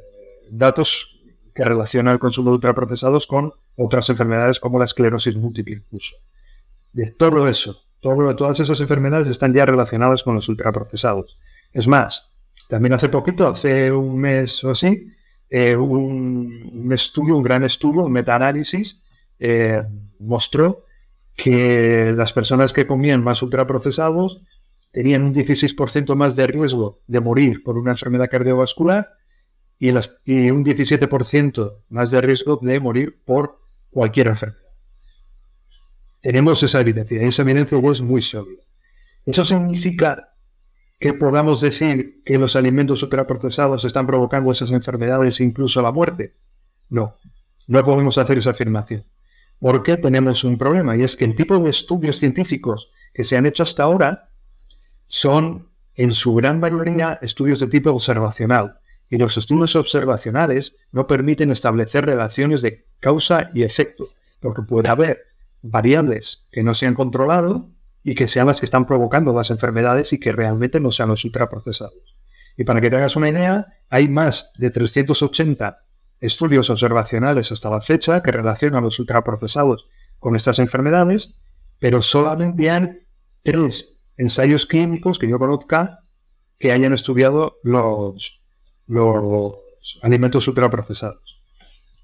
[0.50, 1.22] datos
[1.54, 6.16] que relacionan el consumo de ultraprocesados con otras enfermedades como la esclerosis múltiple incluso.
[6.94, 11.38] De todo eso, todas esas enfermedades están ya relacionadas con los ultraprocesados.
[11.72, 15.12] Es más, también hace poquito, hace un mes o así,
[15.50, 19.06] eh, un, estudio, un gran estudio, un metaanálisis,
[19.38, 19.82] eh,
[20.18, 20.84] mostró
[21.36, 24.42] que las personas que comían más ultraprocesados
[24.90, 29.08] tenían un 16% más de riesgo de morir por una enfermedad cardiovascular
[29.78, 34.67] y, y un 17% más de riesgo de morir por cualquier enfermedad.
[36.20, 38.62] Tenemos esa evidencia, y esa evidencia es muy sólida.
[39.24, 40.34] Eso significa
[40.98, 46.34] que podamos decir que los alimentos ultraprocesados están provocando esas enfermedades e incluso la muerte.
[46.88, 47.14] No,
[47.66, 49.04] no podemos hacer esa afirmación.
[49.60, 53.46] Porque tenemos un problema y es que el tipo de estudios científicos que se han
[53.46, 54.30] hecho hasta ahora
[55.06, 58.78] son en su gran mayoría estudios de tipo observacional.
[59.10, 64.08] Y los estudios observacionales no permiten establecer relaciones de causa y efecto,
[64.40, 65.27] porque puede haber
[65.62, 67.70] variables que no se han controlado
[68.02, 71.24] y que sean las que están provocando las enfermedades y que realmente no sean los
[71.24, 72.16] ultraprocesados.
[72.56, 75.84] Y para que te hagas una idea, hay más de 380
[76.20, 81.40] estudios observacionales hasta la fecha que relacionan los ultraprocesados con estas enfermedades,
[81.78, 83.00] pero solamente hay
[83.42, 86.00] tres ensayos clínicos que yo conozca
[86.58, 88.42] que hayan estudiado los,
[88.86, 89.54] los
[90.02, 91.37] alimentos ultraprocesados.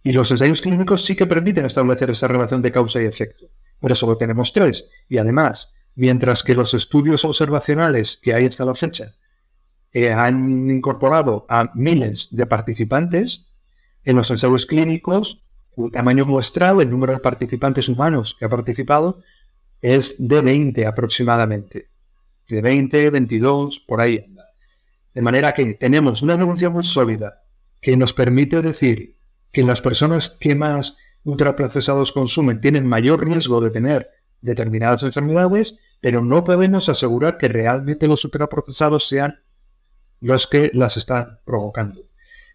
[0.04, 3.46] Y los ensayos clínicos sí que permiten establecer esa relación de causa y efecto.
[3.80, 4.90] Pero solo tenemos tres.
[5.08, 9.14] Y además, mientras que los estudios observacionales que hay hasta la fecha
[9.92, 13.48] eh, han incorporado a miles de participantes,
[14.04, 15.42] en los ensayos clínicos,
[15.78, 19.22] el tamaño muestral, el número de participantes humanos que ha participado,
[19.80, 21.88] es de 20 aproximadamente.
[22.46, 24.22] De 20, 22, por ahí.
[25.14, 27.42] De manera que tenemos una evidencia muy sólida
[27.80, 29.13] que nos permite decir
[29.54, 34.10] que las personas que más ultraprocesados consumen tienen mayor riesgo de tener
[34.42, 39.40] determinadas enfermedades, pero no podemos asegurar que realmente los ultraprocesados sean
[40.20, 42.02] los que las están provocando.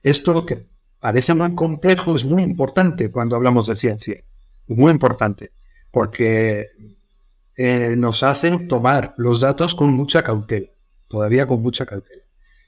[0.04, 0.68] Esto que
[1.00, 4.24] parece muy complejo es muy importante cuando hablamos de ciencia,
[4.68, 5.52] muy importante,
[5.92, 6.68] porque
[7.56, 10.68] eh, nos hacen tomar los datos con mucha cautela,
[11.08, 12.24] todavía con mucha cautela.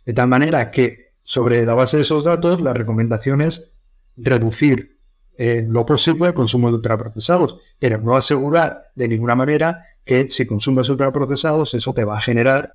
[0.05, 3.77] De tal manera que sobre la base de esos datos, la recomendación es
[4.15, 4.99] reducir
[5.37, 10.45] eh, lo posible el consumo de ultraprocesados, pero no asegurar de ninguna manera que si
[10.45, 12.73] consumes ultraprocesados eso te va a generar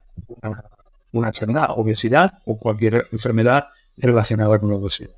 [1.13, 5.17] una, enfermedad, obesidad o cualquier enfermedad relacionada con la obesidad.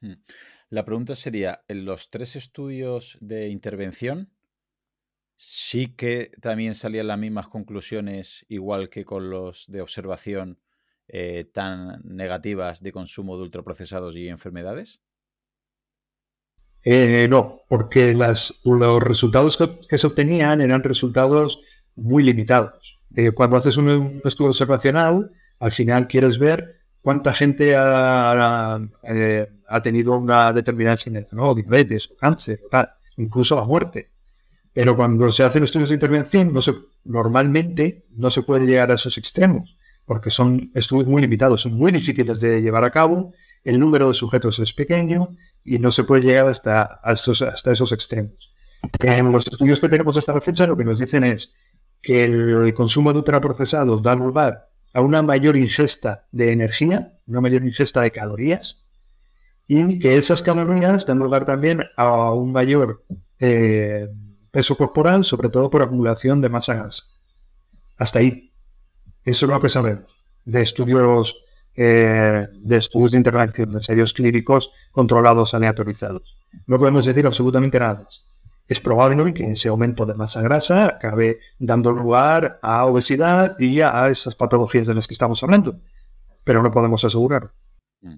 [0.00, 0.14] Hmm.
[0.68, 4.32] La pregunta sería, en los tres estudios de intervención,
[5.36, 10.60] sí que también salían las mismas conclusiones, igual que con los de observación
[11.08, 15.00] eh, tan negativas de consumo de ultraprocesados y enfermedades?
[16.84, 19.56] Eh, no, porque las, los resultados
[19.88, 21.62] que, se obtenían eran resultados
[21.94, 22.98] muy limitados.
[23.14, 29.48] Eh, cuando haces un, estudio observacional, al final quieres ver cuánta gente ha, eh,
[29.82, 31.54] tenido una determinada enfermedad, ¿no?
[31.54, 32.60] diabetes, o cáncer,
[33.16, 34.10] incluso la muerte.
[34.72, 36.72] Pero cuando se hacen estudios de intervención, no se,
[37.04, 41.92] normalmente no se puede llegar a esos extremos, porque son estudios muy limitados, son muy
[41.92, 43.32] difíciles de llevar a cabo,
[43.64, 48.54] el número de sujetos es pequeño y no se puede llegar hasta, hasta esos extremos.
[49.00, 51.56] En los estudios que tenemos hasta la fecha lo que nos dicen es
[52.00, 57.62] que el, consumo de ultraprocesados da lugar a una mayor ingesta de energía, una mayor
[57.62, 58.84] ingesta de calorías,
[59.68, 63.04] y que esas calorías dan lugar también a un mayor
[63.38, 64.08] eh,
[64.50, 67.04] peso corporal, sobre todo por acumulación de masa grasa.
[67.96, 68.52] Hasta ahí.
[69.24, 70.12] Eso es lo que sabemos
[70.44, 76.36] de estudios eh, de de intervención, de clínicos controlados, aleatorizados.
[76.66, 78.06] No podemos decir absolutamente nada.
[78.68, 84.08] Es probable que ese aumento de masa grasa acabe dando lugar a obesidad y a
[84.08, 85.80] esas patologías de las que estamos hablando,
[86.44, 87.52] pero no podemos asegurar.
[88.00, 88.16] Mm.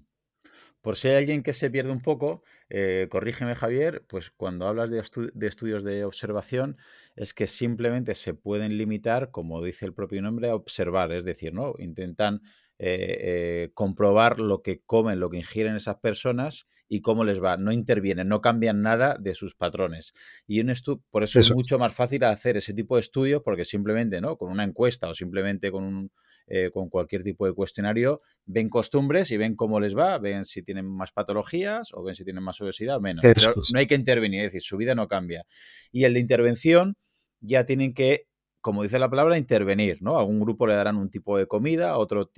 [0.81, 4.91] Por si hay alguien que se pierde un poco, eh, corrígeme Javier, pues cuando hablas
[4.91, 4.99] de,
[5.47, 6.77] estudios de observación
[7.17, 11.55] es que simplemente se pueden limitar, como dice el propio nombre, a observar, es decir,
[11.55, 11.75] ¿no?
[11.79, 12.43] Intentan
[12.79, 17.57] eh, eh, comprobar lo que comen, lo que ingieren esas personas y cómo les va.
[17.57, 20.13] No intervienen, no cambian nada de sus patrones.
[20.47, 20.73] Y un
[21.11, 24.37] por eso, eso, es mucho más fácil hacer ese tipo de estudios porque simplemente, ¿no?
[24.37, 26.13] Con una encuesta o simplemente con un,
[26.47, 30.63] eh, con cualquier tipo de cuestionario, ven costumbres y ven cómo les va, ven si
[30.63, 33.23] tienen más patologías o ven si tienen más obesidad o menos.
[33.23, 35.47] Pero no hay que intervenir, es decir, su vida no cambia.
[35.91, 36.97] Y el de intervención
[37.41, 38.27] ya tienen que
[38.65, 40.17] como dice la palabra, intervenir, ¿no?
[40.17, 42.31] A un grupo le darán un tipo de comida, a otro,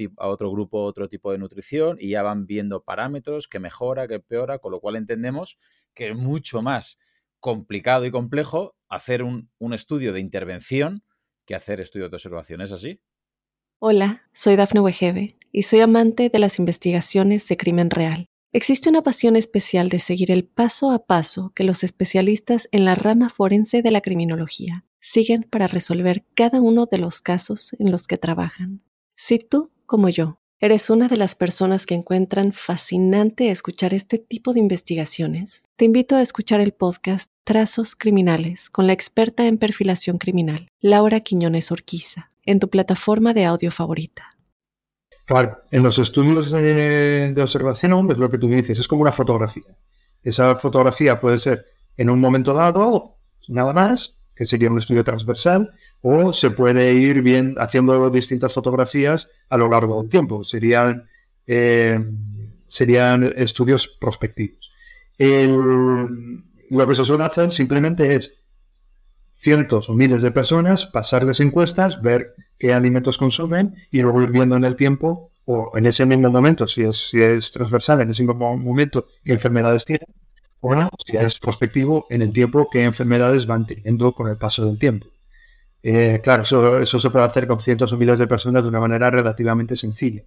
[0.50, 4.72] grupo otro tipo de nutrición y ya van viendo parámetros que mejora, que empeora, con
[4.72, 5.56] lo cual entendemos
[5.94, 6.98] que es mucho más
[7.38, 11.04] complicado y complejo hacer un, un estudio de intervención
[11.46, 12.60] que hacer estudios de observación.
[12.60, 13.00] ¿Es así?
[13.78, 18.26] Hola, soy Dafne Wegebe y soy amante de las investigaciones de crimen real.
[18.50, 22.96] Existe una pasión especial de seguir el paso a paso que los especialistas en la
[22.96, 28.08] rama forense de la criminología siguen para resolver cada uno de los casos en los
[28.08, 28.82] que trabajan.
[29.14, 34.52] Si tú, como yo, eres una de las personas que encuentran fascinante escuchar este tipo
[34.52, 40.18] de investigaciones, te invito a escuchar el podcast Trazos Criminales con la experta en perfilación
[40.18, 44.36] criminal, Laura Quiñones Orquiza en tu plataforma de audio favorita.
[45.24, 49.76] Claro, en los estudios de, observación es lo que tú dices, es como una fotografía.
[50.22, 51.66] Esa fotografía puede ser
[51.96, 55.72] en un momento dado, nada más, que sería un estudio transversal,
[56.02, 60.44] o se puede ir bien haciendo distintas fotografías a lo largo del tiempo.
[60.44, 61.08] Serían,
[61.46, 61.98] eh,
[62.68, 64.70] serían estudios prospectivos.
[66.68, 68.44] lo que se suele hacer simplemente es
[69.36, 74.56] cientos o miles de personas, pasarles encuestas, ver qué alimentos consumen y luego ir viendo
[74.56, 78.24] en el tiempo o en ese mismo momento, si es, si es transversal, en ese
[78.24, 80.08] mismo momento, qué enfermedades tienen,
[80.60, 84.64] o no, si es prospectivo, en el tiempo, qué enfermedades van teniendo con el paso
[84.64, 85.06] del tiempo.
[85.82, 88.80] Eh, claro, eso, eso se puede hacer con cientos o miles de personas de una
[88.80, 90.22] manera relativamente sencilla.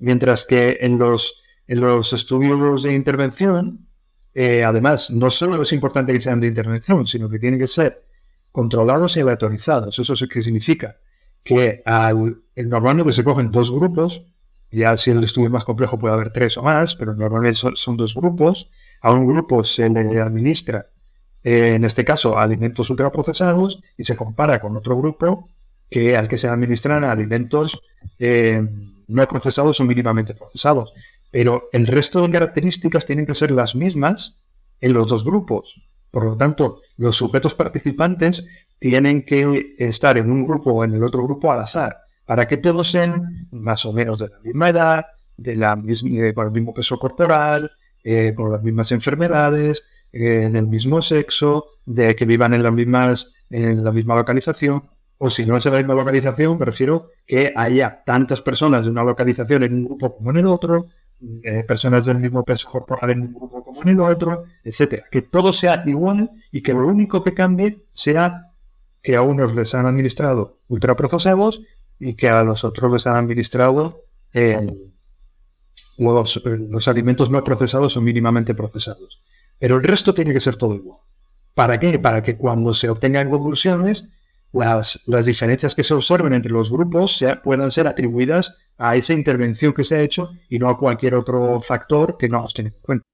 [0.00, 3.86] Mientras que en los, en los estudios de intervención,
[4.34, 8.04] eh, además, no solo es importante que sean de intervención, sino que tienen que ser
[8.52, 9.98] controlados y aleatorizados.
[9.98, 10.96] ¿Eso qué significa?
[11.42, 14.24] Que al, normalmente se cogen dos grupos,
[14.70, 17.96] ya si el estudio es más complejo puede haber tres o más, pero normalmente son,
[17.96, 18.70] dos grupos.
[19.00, 20.86] A un grupo se le administra,
[21.42, 25.48] eh, en este caso, alimentos ultraprocesados y se compara con otro grupo
[25.90, 27.80] que, al que se administran alimentos
[28.18, 28.66] eh,
[29.06, 30.92] no procesados o mínimamente procesados.
[31.30, 34.42] Pero el resto de características tienen que ser las mismas
[34.80, 35.82] en los dos grupos.
[36.10, 38.46] Por lo tanto, los sujetos participantes
[38.78, 42.56] tienen que estar en un grupo o en el otro grupo al azar, para que
[42.56, 45.06] todos sean más o menos de la misma edad,
[45.36, 47.70] de la misma, el mismo peso corporal,
[48.04, 52.64] eh, con las mismas enfermedades, eh, del mismo sexo, de que vivan en
[53.50, 54.84] en la misma localización,
[55.18, 59.02] o si no es en la misma localización, prefiero que haya tantas personas de una
[59.02, 60.86] localización en un grupo como en el otro,
[61.42, 65.06] eh, personas del mismo peso corporal en un grupo como en el otro, etcétera.
[65.10, 68.52] Que todo sea igual y que lo único que cambie sea
[69.02, 71.62] que a unos les han administrado ultraprocesados
[71.98, 74.72] y que a los otros les han administrado eh,
[75.98, 79.22] los, los, alimentos no procesados o mínimamente procesados.
[79.58, 81.00] Pero el resto tiene que ser todo igual.
[81.54, 81.98] ¿Para qué?
[81.98, 84.14] Para que cuando se obtengan conclusiones
[84.52, 89.74] las, las diferencias que se observen entre los grupos puedan ser atribuidas a esa intervención
[89.74, 92.82] que se ha hecho y no a cualquier otro factor que no hemos tenido en
[92.82, 93.04] cuenta.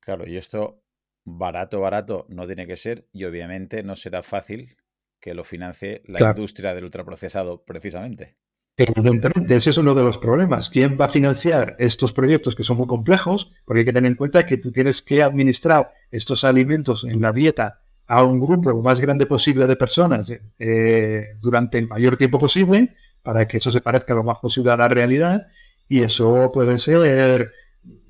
[0.00, 0.82] Claro, y esto
[1.24, 4.76] barato, barato no tiene que ser y obviamente no será fácil
[5.20, 8.36] que lo financie la industria del ultraprocesado precisamente.
[8.76, 10.70] Evidentemente, ese es uno de los problemas.
[10.70, 13.52] ¿Quién va a financiar estos proyectos que son muy complejos?
[13.64, 17.32] Porque hay que tener en cuenta que tú tienes que administrar estos alimentos en la
[17.32, 22.94] dieta a un grupo más grande posible de personas eh, durante el mayor tiempo posible
[23.22, 25.46] para que eso se parezca lo más posible a la realidad
[25.88, 27.52] y eso puede ser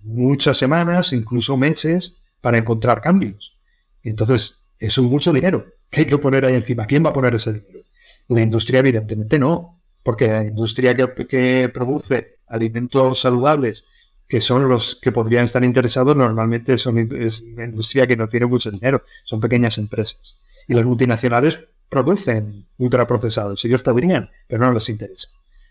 [0.02, 3.58] muchas semanas, incluso meses para encontrar cambios.
[4.02, 6.86] Entonces, eso es mucho dinero que hay que poner ahí encima.
[6.86, 7.84] ¿Quién va a poner ese dinero?
[8.28, 13.86] La industria, evidentemente, no, porque la industria que, produce alimentos saludables
[14.28, 18.46] que son los que podrían estar interesados, normalmente son, es una industria que no tiene
[18.46, 20.40] mucho dinero, son pequeñas empresas.
[20.66, 25.28] Y las multinacionales producen ultraprocesados, ellos podrían, pero no les interesa.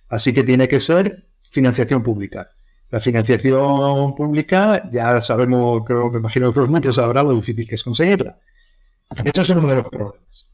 [0.09, 2.51] Así que tiene que ser financiación pública.
[2.91, 7.83] La financiación pública, ya sabemos, creo, me imagino que los sabrán lo difícil que es
[7.83, 8.37] conseguirla.
[9.23, 10.45] Ese es uno de los problemas.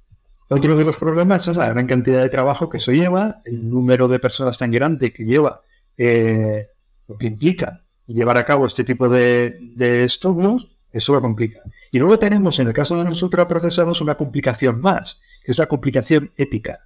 [0.49, 4.07] Otro de los problemas es la gran cantidad de trabajo que eso lleva, el número
[4.07, 5.61] de personas tan grande que lleva,
[5.97, 6.67] eh,
[7.07, 11.61] lo que implica llevar a cabo este tipo de, estudios, eso lo complica.
[11.91, 15.67] Y luego tenemos, en el caso de los ultraprocesados, una complicación más, que es la
[15.67, 16.79] complicación ética.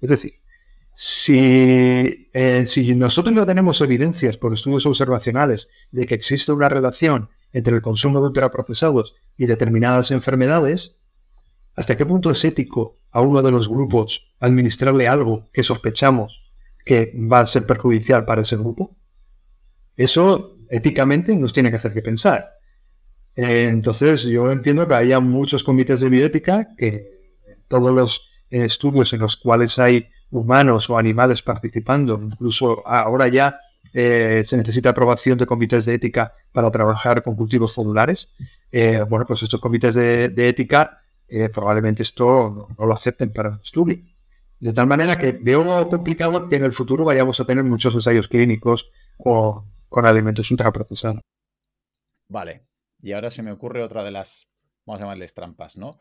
[0.00, 0.34] Es decir,
[0.94, 7.30] si, eh, si nosotros no tenemos evidencias por estudios observacionales de que existe una relación
[7.52, 11.01] entre el consumo de ultraprocesados y determinadas enfermedades,
[11.74, 16.42] ¿hasta qué punto es ético a uno de los grupos administrarle algo que sospechamos
[16.84, 18.96] que va a ser perjudicial para ese grupo?
[19.96, 22.50] Eso éticamente nos tiene que hacer que pensar.
[23.34, 27.12] Entonces, yo entiendo que haya muchos comités de bioética que
[27.68, 33.58] todos los estudios en los cuales hay humanos o animales participando, incluso ahora ya
[33.94, 38.32] eh, se necesita aprobación de comités de ética para trabajar con cultivos celulares.
[38.70, 41.01] Eh, bueno, pues estos comités de, ética
[41.52, 43.98] probablemente esto no, lo acepten para estudio.
[44.60, 48.28] De tal manera que veo complicado que en el futuro vayamos a tener muchos ensayos
[48.28, 51.20] clínicos con, con alimentos ultraprocesados.
[52.28, 52.66] Vale,
[53.02, 54.48] y ahora se me ocurre otra de las,
[54.86, 55.98] vamos a llamarles trampas, ¿no?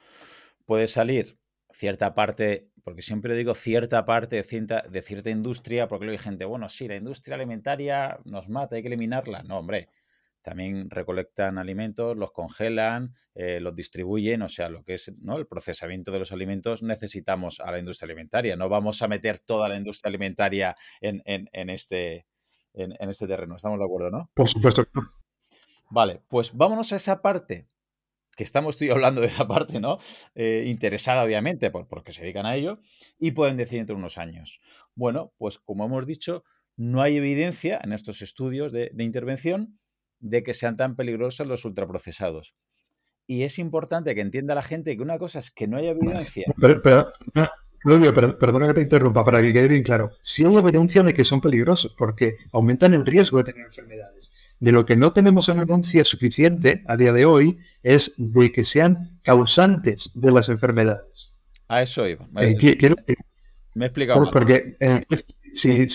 [0.65, 1.39] Puede salir
[1.71, 6.23] cierta parte, porque siempre digo cierta parte de cierta, de cierta industria, porque luego hay
[6.23, 9.43] gente, bueno, sí, la industria alimentaria nos mata, hay que eliminarla.
[9.43, 9.89] No, hombre,
[10.41, 15.37] también recolectan alimentos, los congelan, eh, los distribuyen, o sea, lo que es ¿no?
[15.37, 18.55] el procesamiento de los alimentos necesitamos a la industria alimentaria.
[18.55, 21.21] No vamos a meter toda la industria alimentaria en,
[21.69, 22.25] este,
[22.73, 23.55] en, en, este terreno.
[23.55, 24.31] ¿Estamos de acuerdo, no?
[24.33, 24.85] Por supuesto.
[25.89, 27.67] Vale, pues vámonos a esa parte,
[28.35, 29.97] que estamos tú hablando de esa parte, ¿no?
[30.35, 32.79] Eh, interesada, obviamente, por, porque se dedican a ello,
[33.19, 34.61] y pueden decir entre unos años.
[34.95, 36.43] Bueno, pues como hemos dicho,
[36.77, 39.79] no hay evidencia en estos estudios de, intervención
[40.21, 42.55] de que sean tan peligrosos los ultraprocesados.
[43.27, 46.45] Y es importante que entienda la gente que una cosa es que no hay evidencia.
[46.59, 46.81] Pero,
[48.37, 50.11] perdona que te interrumpa, para que quede bien claro.
[50.21, 54.31] Sí hay evidencia de que son peligrosos, porque aumentan el riesgo de tener enfermedades.
[54.59, 59.19] De lo que no tenemos evidencia suficiente a día de hoy es de que sean
[59.23, 61.31] causantes de las enfermedades.
[61.67, 62.25] A eso iba.
[62.35, 62.57] Eh,
[63.73, 64.29] me he explicado.
[64.31, 65.05] porque eh,
[65.55, 65.85] si,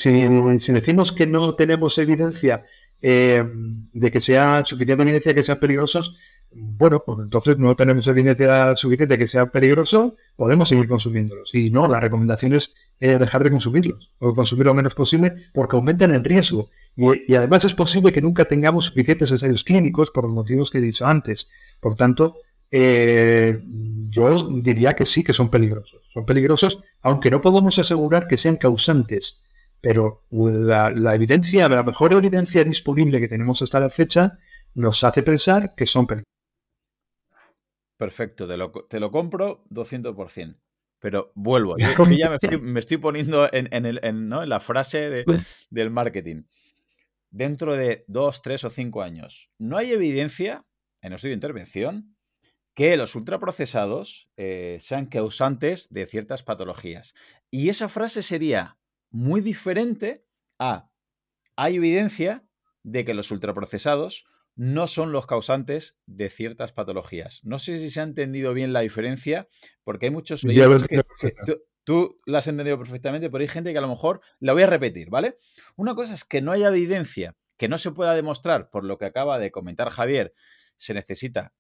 [0.73, 2.65] decimos que no tenemos evidencia
[3.03, 3.45] eh,
[3.93, 6.17] de que sea suficiente evidencia de que sean peligrosos,
[6.51, 11.55] bueno, pues entonces no tenemos evidencia suficiente de que sea peligroso, podemos seguir consumiéndolos.
[11.55, 16.15] Y no, la recomendación es dejar de consumirlos o consumir lo menos posible porque aumentan
[16.15, 16.71] el riesgo.
[16.97, 20.81] Y, además es posible que nunca tengamos suficientes ensayos clínicos por los motivos que he
[20.81, 21.49] dicho antes.
[21.81, 22.39] Por tanto,
[22.71, 23.61] eh,
[24.09, 26.01] yo diría que sí que son peligrosos.
[26.15, 29.43] Son peligrosos, aunque no podemos asegurar que sean causantes.
[29.81, 34.39] Pero la, evidencia, la mejor evidencia disponible que tenemos hasta la fecha,
[34.75, 36.27] nos hace pensar que son peligrosos.
[37.97, 40.59] Perfecto, te lo, te lo compro 200%.
[40.99, 45.25] Pero vuelvo, yo, ya me estoy, poniendo en, en, la frase
[45.71, 46.45] del marketing
[47.31, 49.51] dentro de dos, tres o cinco años.
[49.59, 50.65] No hay evidencia
[51.03, 52.17] en estudio de intervención
[52.75, 57.15] que los ultraprocesados eh, sean causantes de ciertas patologías.
[57.51, 58.79] Y esa frase sería
[59.11, 60.27] muy diferente
[60.59, 60.91] a
[61.57, 62.47] hay evidencia
[62.83, 67.41] de que los ultraprocesados no son los causantes de ciertas patologías.
[67.45, 69.49] No sé si se ha entendido bien la diferencia,
[69.85, 70.55] porque hay muchos que,
[71.85, 74.67] Tú la has entendido perfectamente, pero hay gente que a lo mejor la voy a
[74.67, 75.39] repetir, ¿vale?
[75.77, 79.05] Una cosa es que no haya evidencia, que no se pueda demostrar por lo que
[79.05, 80.35] acaba de comentar Javier,
[80.77, 81.55] se necesita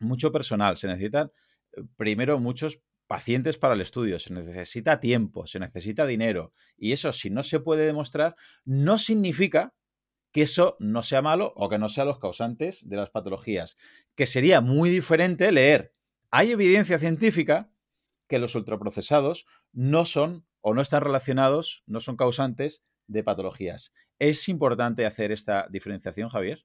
[0.00, 1.32] mucho personal, se necesitan
[1.72, 6.52] eh, primero muchos pacientes para el estudio, se necesita tiempo, se necesita dinero.
[6.76, 9.74] Y eso, si no se puede demostrar, no significa
[10.32, 13.76] que eso no sea malo o que no sea los causantes de las patologías.
[14.14, 15.94] Que sería muy diferente leer.
[16.30, 17.70] Hay evidencia científica
[18.26, 23.92] que los ultraprocesados no son o no están relacionados, no son causantes de patologías.
[24.18, 26.64] ¿Es importante hacer esta diferenciación, Javier?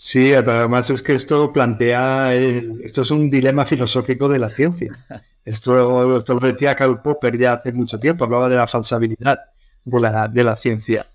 [0.00, 4.96] Sí, además es que esto plantea, esto es un dilema filosófico de la ciencia.
[5.44, 9.38] Esto, esto lo decía Karl Popper ya hace mucho tiempo, hablaba de la falsabilidad
[9.82, 11.06] de la, de la ciencia.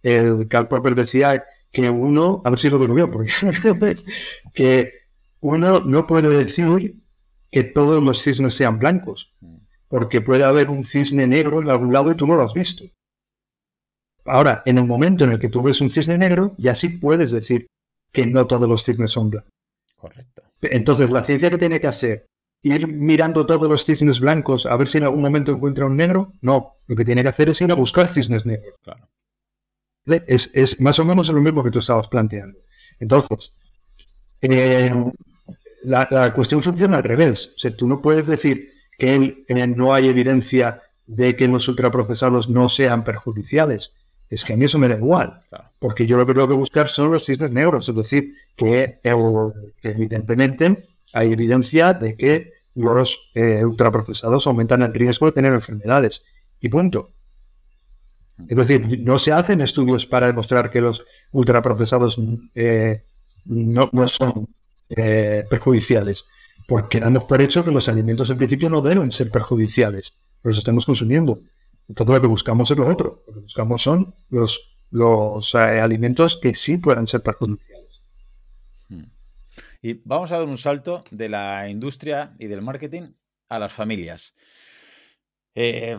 [0.00, 3.32] El Karl Popper decía que uno, a ver si lo bien, porque
[4.54, 4.92] que
[5.40, 7.02] uno no puede decir
[7.50, 9.34] que todos los cisnes sean blancos,
[9.88, 12.84] porque puede haber un cisne negro en algún lado y tú no lo has visto.
[14.24, 17.32] Ahora, en el momento en el que tú ves un cisne negro, ya sí puedes
[17.32, 17.66] decir
[18.12, 19.52] que no todos los cisnes son blancos.
[19.96, 20.42] Correcto.
[20.62, 22.26] Entonces, la ciencia que tiene que hacer,
[22.62, 26.32] ir mirando todos los cisnes blancos a ver si en algún momento encuentra un negro,
[26.40, 26.76] no.
[26.86, 28.74] Lo que tiene que hacer es ir a buscar cisnes negros.
[28.82, 29.08] Claro.
[30.26, 32.58] Es, es más o menos lo mismo que tú estabas planteando.
[32.98, 33.58] Entonces,
[34.40, 34.92] eh,
[35.82, 37.54] la, cuestión funciona al revés.
[37.56, 39.44] O sea, tú no puedes decir que
[39.76, 43.96] no hay evidencia de que los ultraprocesados no sean perjudiciales.
[44.30, 45.40] Es que a mí eso me da igual,
[45.80, 49.00] porque yo lo que tengo que buscar son los cisnes negros, es decir, que,
[49.82, 56.24] evidentemente hay evidencia de que los eh, ultraprocesados aumentan el riesgo de tener enfermedades.
[56.60, 57.10] Y punto.
[58.48, 62.18] Es decir, no se hacen estudios para demostrar que los ultraprocesados
[62.54, 63.02] eh,
[63.44, 64.48] no, son
[64.90, 66.24] eh, perjudiciales,
[66.68, 70.86] porque damos por hecho que los alimentos en principio no deben ser perjudiciales, los estamos
[70.86, 71.40] consumiendo.
[71.90, 76.38] Entonces lo que buscamos es lo otro, lo que buscamos son los, los eh, alimentos
[76.40, 78.04] que sí puedan ser perjudiciales.
[78.88, 79.06] Hmm.
[79.82, 83.14] Y vamos a dar un salto de la industria y del marketing
[83.48, 84.36] a las familias.
[85.56, 85.98] Eh,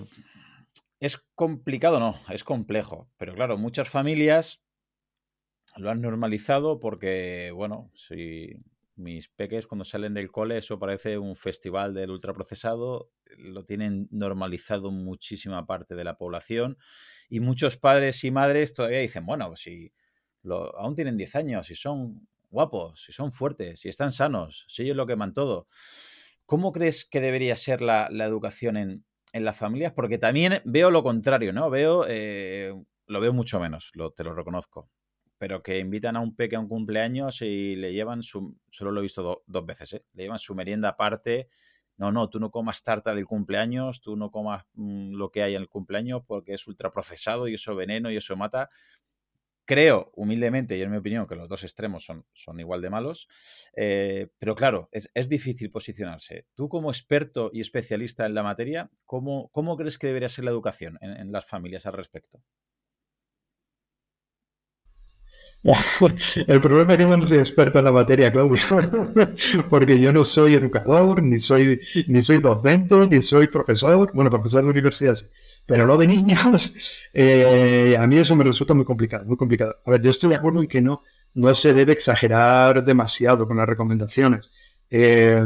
[1.01, 4.63] es complicado, no, es complejo, pero claro, muchas familias
[5.75, 8.55] lo han normalizado porque, bueno, si
[8.95, 14.91] mis peques cuando salen del cole, eso parece un festival del ultraprocesado, lo tienen normalizado
[14.91, 16.77] muchísima parte de la población
[17.29, 19.93] y muchos padres y madres todavía dicen, bueno, si
[20.43, 24.83] lo, aún tienen 10 años, si son guapos, si son fuertes, si están sanos, si
[24.83, 25.67] ellos lo queman todo.
[26.45, 29.93] ¿Cómo crees que debería ser la, educación en, las familias?
[29.93, 31.69] Porque también veo lo contrario, ¿no?
[31.69, 32.73] Veo, eh,
[33.07, 34.89] lo veo mucho menos, lo, te lo reconozco
[35.41, 38.99] pero que invitan a un peque a un cumpleaños y le llevan su, solo lo
[38.99, 40.05] he visto dos veces, ¿eh?
[40.13, 41.49] le llevan su merienda aparte.
[41.97, 45.55] No, no, tú no comas tarta del cumpleaños, tú no comas mm, lo que hay
[45.55, 48.69] en el cumpleaños porque es ultraprocesado y eso veneno y eso mata.
[49.65, 53.27] Creo, humildemente, y en mi opinión, que los dos extremos son, son igual de malos,
[53.75, 56.45] eh, pero claro, es, difícil posicionarse.
[56.53, 60.51] Tú como experto y especialista en la materia, ¿cómo, cómo crees que debería ser la
[60.51, 62.43] educación en las familias al respecto?
[66.47, 68.57] El problema es que no soy experto en la materia, Claudio,
[69.69, 74.63] porque yo no soy educador, ni soy, ni soy docente, ni soy profesor, bueno, profesor
[74.63, 75.15] de universidad,
[75.67, 76.75] pero lo de niños,
[77.13, 79.77] eh, a mí eso me resulta muy complicado, muy complicado.
[79.85, 81.03] A ver, yo estoy de acuerdo en que no,
[81.35, 84.49] no se debe exagerar demasiado con las recomendaciones.
[84.89, 85.45] Eh,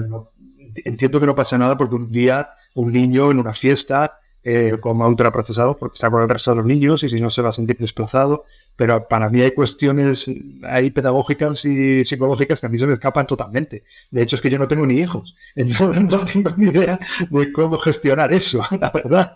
[0.75, 5.07] entiendo que no pasa nada porque un día un niño en una fiesta eh, como
[5.07, 7.51] ultraprocesados porque está con el resto de los niños y si no se va a
[7.51, 8.45] sentir desplazado.
[8.75, 10.29] Pero para mí hay cuestiones
[10.61, 13.85] ahí pedagógicas y psicológicas que a mí se me escapan totalmente.
[14.11, 15.35] De hecho, es que yo no tengo ni hijos.
[15.55, 19.35] Entonces no tengo ni idea de cómo gestionar eso, la verdad.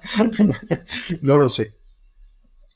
[1.21, 1.73] no lo sé.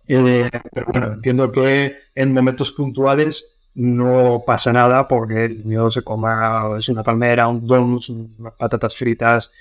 [0.08, 6.04] Eh, pero bueno, entiendo que en momentos puntuales no pasa nada porque el niño se
[6.04, 9.52] coma es una palmera, un donuts, unas patatas fritas,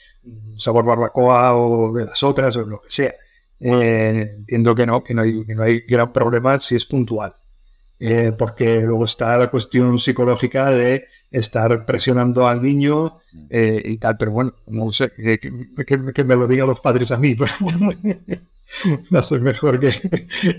[0.57, 3.15] sabor barbacoa o de las otras o lo que sea.
[3.61, 7.35] Eh, entiendo que no, que no, hay, que no hay gran problema si es puntual.
[8.05, 14.17] Eh, porque luego está la cuestión psicológica de estar presionando al niño eh, y tal,
[14.17, 17.37] pero bueno, no sé, que, que, me lo digan los padres a mí,
[19.11, 19.89] no soy mejor que,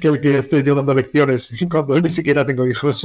[0.02, 3.04] el que estoy dando lecciones cuando ni siquiera tengo hijos.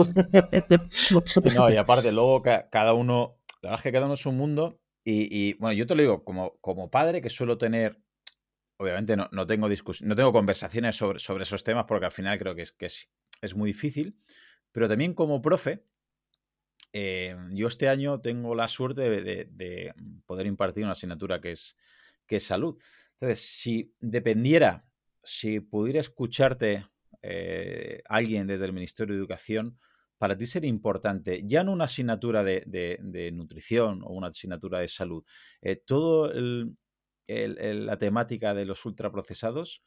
[1.57, 4.81] no, y aparte, luego cada uno, la verdad es que cada uno es un mundo
[5.05, 7.99] y, bueno, yo te lo digo, como, como padre que suelo tener,
[8.77, 12.55] obviamente no, no tengo no tengo conversaciones sobre, sobre, esos temas porque al final creo
[12.55, 13.09] que es, que es,
[13.41, 14.19] es muy difícil,
[14.71, 15.87] pero también como profe,
[16.93, 19.95] eh, yo este año tengo la suerte de, de,
[20.27, 21.77] poder impartir una asignatura que es,
[22.27, 22.79] que es salud.
[23.13, 24.88] Entonces, si dependiera,
[25.29, 26.87] si pudiera escucharte
[27.23, 29.79] eh, alguien desde el Ministerio de Educación,
[30.19, 35.25] para ti sería importante, ya no una asignatura de, nutrición o una asignatura de salud,
[35.63, 36.33] eh, todo
[37.27, 39.85] la temática de los ultraprocesados,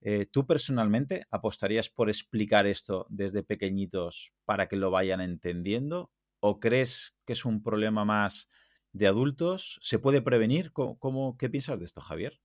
[0.00, 6.10] eh, ¿tú personalmente apostarías por explicar esto desde pequeñitos para que lo vayan entendiendo?
[6.40, 8.48] ¿O crees que es un problema más
[8.92, 9.78] de adultos?
[9.82, 10.72] ¿Se puede prevenir?
[10.72, 12.40] ¿Cómo, qué piensas de esto, Javier?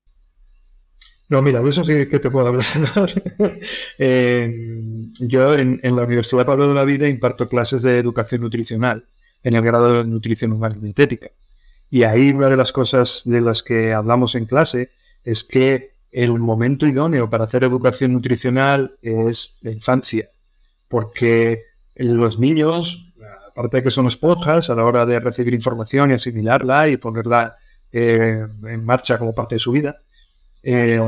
[1.32, 2.66] No, mira, eso sí que te puedo hablar.
[3.98, 4.54] Eh,
[5.20, 9.06] yo en, la Universidad Pablo de la Vida imparto clases de educación nutricional
[9.44, 11.30] en el grado de nutrición humana y dietética.
[11.90, 14.90] Y ahí una de las cosas de las que hablamos en clase
[15.24, 20.32] es que el momento idóneo para hacer educación nutricional es la infancia,
[20.90, 21.64] porque
[21.96, 23.14] los niños,
[23.50, 27.56] aparte de que son esponjas a la hora de recibir información y asimilarla y ponerla
[27.92, 30.02] eh, en marcha como parte de su vida,
[30.64, 31.00] eh,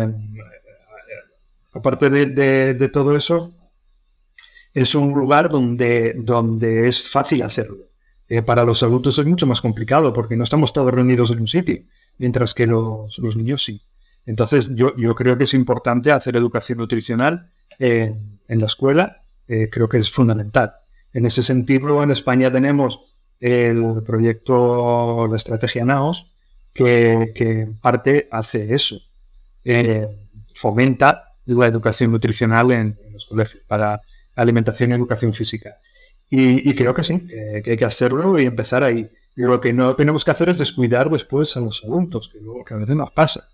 [1.74, 3.54] aparte de, todo eso,
[4.74, 7.90] es un lugar donde, donde es fácil hacerlo.
[8.30, 11.48] Eh, para los adultos es mucho más complicado porque no estamos todos reunidos en un
[11.48, 11.84] sitio,
[12.18, 13.82] mientras que los, niños sí.
[14.26, 19.90] Entonces yo, yo, creo que es importante hacer educación nutricional en la escuela, eh, creo
[19.90, 20.74] que es fundamental.
[21.12, 26.32] En ese sentido, en España tenemos el proyecto, la estrategia NAOS,
[26.74, 28.98] que, que en parte hace eso.
[29.64, 30.08] Eh,
[30.54, 34.02] fomenta la educación nutricional en, los colegios para
[34.36, 35.78] alimentación y educación física.
[36.30, 39.08] Y, creo que sí, que, hay que hacerlo y empezar ahí.
[39.36, 42.32] Lo que no tenemos que hacer es descuidar después a los adultos,
[42.66, 43.50] que a veces nos pasa.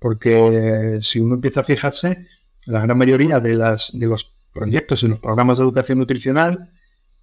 [0.00, 2.26] Porque si uno empieza a fijarse,
[2.64, 6.70] la gran mayoría de, las, de los proyectos y los programas de educación nutricional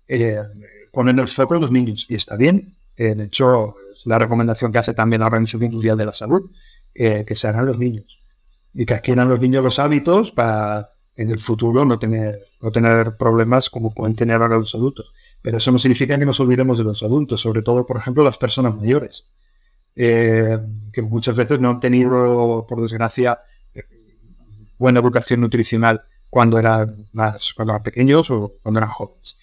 [0.07, 0.41] eh,
[0.91, 2.05] ponen el foco en los niños.
[2.09, 2.75] Y está bien.
[2.95, 6.51] Eh, de hecho, es la recomendación que hace también la Organización Mundial de la Salud,
[6.93, 8.22] eh, que se hagan los niños.
[8.73, 13.15] Y que adquieran los niños los hábitos para en el futuro no tener, no tener
[13.17, 15.13] problemas como pueden tener ahora los adultos.
[15.41, 18.37] Pero eso no significa que nos olvidemos de los adultos, sobre todo, por ejemplo, las
[18.37, 19.29] personas mayores,
[19.95, 20.57] eh,
[20.91, 23.39] que muchas veces no han tenido, por desgracia,
[24.77, 29.37] buena educación nutricional cuando eran más, cuando eran pequeños o cuando eran jóvenes.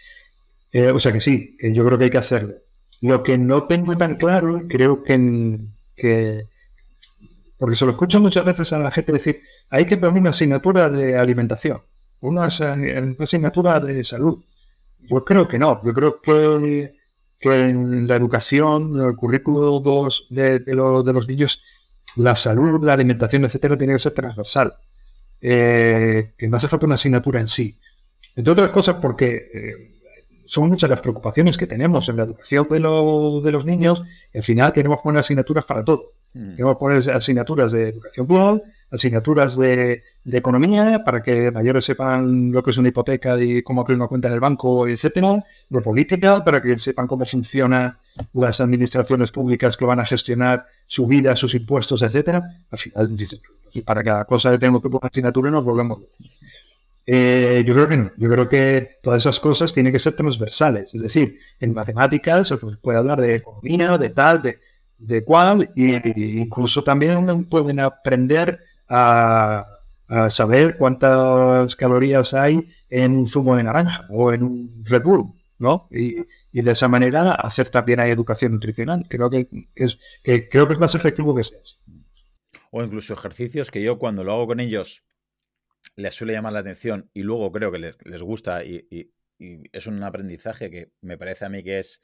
[0.73, 2.55] Eh, o sea que sí, yo creo que hay que hacerlo.
[3.03, 5.59] Lo que no tengo tan claro, creo que,
[5.97, 6.47] que
[7.61, 10.89] porque se lo escucho muchas veces a la gente decir, hay que poner una asignatura
[10.89, 11.83] de alimentación,
[12.21, 14.43] una, asignatura de salud.
[14.99, 16.95] Yo creo que no, yo creo que,
[17.39, 19.83] que en la educación, en el currículo
[20.31, 21.63] de, de, los niños,
[22.17, 24.73] la salud, la alimentación, etcétera, tiene que ser transversal.
[25.43, 27.79] Eh, que no hace falta una asignatura en sí.
[28.37, 30.00] Entre otras cosas porque eh,
[30.51, 34.03] son muchas las preocupaciones que tenemos en la educación de, de los niños
[34.35, 36.11] y al final queremos poner asignaturas para todo.
[36.35, 36.51] Mm.
[36.57, 42.73] Queremos poner asignaturas de educación global, asignaturas de, economía para que mayores sepan lo que
[42.73, 46.61] es una hipoteca y cómo abrir una cuenta en el banco, etcétera, de política para
[46.61, 47.97] que sepan cómo funcionan
[48.33, 52.43] las administraciones públicas que van a gestionar su vida, sus impuestos, etcétera.
[52.73, 53.17] Al final,
[53.73, 56.01] y para cada cosa que tenemos que poner asignatura nos volvemos.
[57.07, 58.13] Eh, yo creo que no.
[58.17, 60.95] Yo creo que todas esas cosas tienen que ser transversales.
[60.95, 64.61] Es decir, en matemáticas se puede hablar de economía, de tal, de,
[64.99, 69.67] de cual, e incluso también pueden aprender a,
[70.29, 75.89] saber cuántas calorías hay en un zumo de naranja o en un Red Bull, ¿no?
[75.91, 79.07] Y, de esa manera hacer también hay educación nutricional.
[79.09, 81.61] Creo que es, creo que es más efectivo que sea.
[82.73, 85.05] O incluso ejercicios que yo cuando lo hago con ellos
[86.01, 90.71] les suele llamar la atención y luego creo que les, gusta y, es un aprendizaje
[90.71, 92.01] que me parece a mí que es,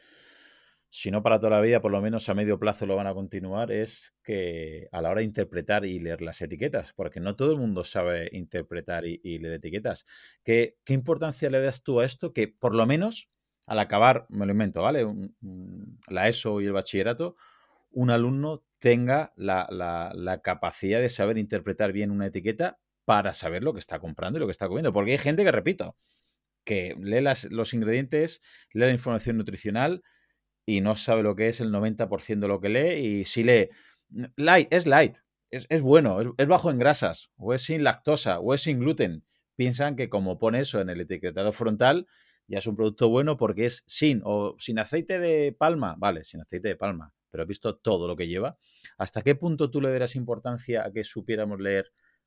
[0.89, 3.15] si no para toda la vida, por lo menos a medio plazo lo van a
[3.15, 7.53] continuar, es que a la hora de interpretar y leer las etiquetas, porque no todo
[7.53, 10.07] el mundo sabe interpretar y, leer etiquetas.
[10.45, 12.33] ¿Qué, ¿Qué, importancia le das tú a esto?
[12.33, 13.29] Que por lo menos
[13.67, 15.07] al acabar, me lo invento, ¿vale?
[16.09, 17.37] la ESO y el bachillerato,
[17.91, 23.73] un alumno tenga la, la capacidad de saber interpretar bien una etiqueta para saber lo
[23.73, 24.93] que está comprando y lo que está comiendo.
[24.93, 25.97] Porque hay gente que, repito,
[26.65, 28.43] que lee los ingredientes,
[28.73, 30.03] lee la información nutricional
[30.67, 32.95] y no sabe lo que es el 90% de lo que lee.
[32.95, 33.71] Y si lee
[34.37, 35.19] light, es light,
[35.51, 39.25] es, bueno, es, bajo en grasas, o es sin lactosa, o es sin gluten.
[39.55, 42.09] Piensan que como pone eso en el etiquetado frontal,
[42.49, 45.95] ya es un producto bueno porque es sin o sin aceite de palma.
[45.97, 48.59] Vale, sin aceite de palma, pero he visto todo lo que lleva.
[48.99, 51.93] ¿Hasta qué punto tú le darás importancia a que supiéramos leer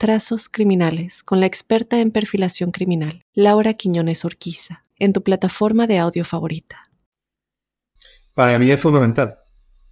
[0.00, 5.98] Trazos Criminales con la experta en perfilación criminal, Laura Quiñones Orquiza, en tu plataforma de
[5.98, 6.84] audio favorita.
[8.32, 9.36] Para mí es fundamental.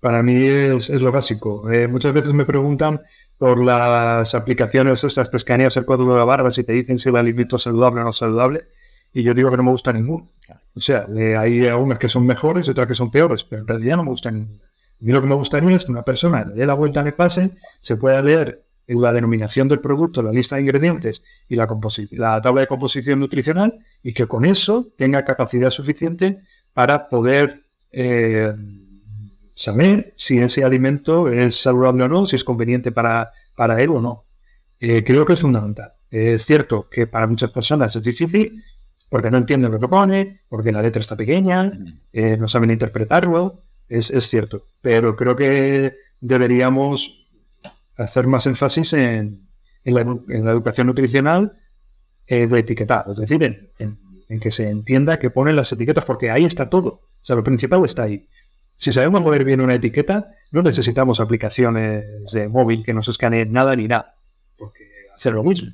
[0.01, 1.71] Para mí es, lo básico.
[1.71, 3.03] Eh, muchas veces me preguntan
[3.37, 7.17] por las aplicaciones estas que el código de la barba si te dicen si el
[7.17, 8.65] alimento es saludable o no saludable
[9.13, 10.33] y yo digo que no me gusta ninguno.
[10.75, 11.07] O sea,
[11.39, 14.11] hay algunas que son mejores y otras que son peores, pero en realidad no me
[14.11, 14.65] gustan ninguna.
[14.65, 17.13] A mí lo que me gustaría es que una persona le dé la vuelta el
[17.13, 21.69] pase, se pueda leer la denominación del producto, la lista de ingredientes y la,
[22.13, 26.41] la tabla de composición nutricional y que con eso tenga capacidad suficiente
[26.73, 28.53] para poder eh,
[29.55, 34.01] saber si ese alimento es saludable o no, si es conveniente para, para él o
[34.01, 34.25] no.
[34.81, 35.93] Eh, creo que es fundamental.
[36.11, 38.63] Es cierto que para muchas personas es difícil,
[39.09, 41.73] porque no entienden lo que pone, porque la letra está pequeña,
[42.13, 44.67] eh, no saben interpretarlo, es, cierto.
[44.81, 47.28] Pero creo que deberíamos
[47.99, 49.49] hacer más énfasis en,
[49.85, 51.59] la, educación nutricional
[52.27, 56.45] eh, de etiquetar, es decir, en, que se entienda que ponen las etiquetas, porque ahí
[56.45, 56.89] está todo.
[56.89, 58.29] O sea, lo principal está ahí.
[58.77, 63.75] Si sabemos mover bien una etiqueta, no necesitamos aplicaciones de móvil que nos escaneen nada
[63.75, 64.15] ni nada,
[64.57, 64.85] porque
[65.15, 65.73] hacer lo mismo.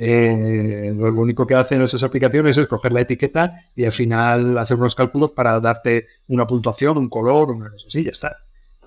[0.00, 4.76] Eh, lo único que hacen esas aplicaciones es coger la etiqueta y al final hacer
[4.76, 8.36] unos cálculos para darte una puntuación, un color, una cosa así, ya está.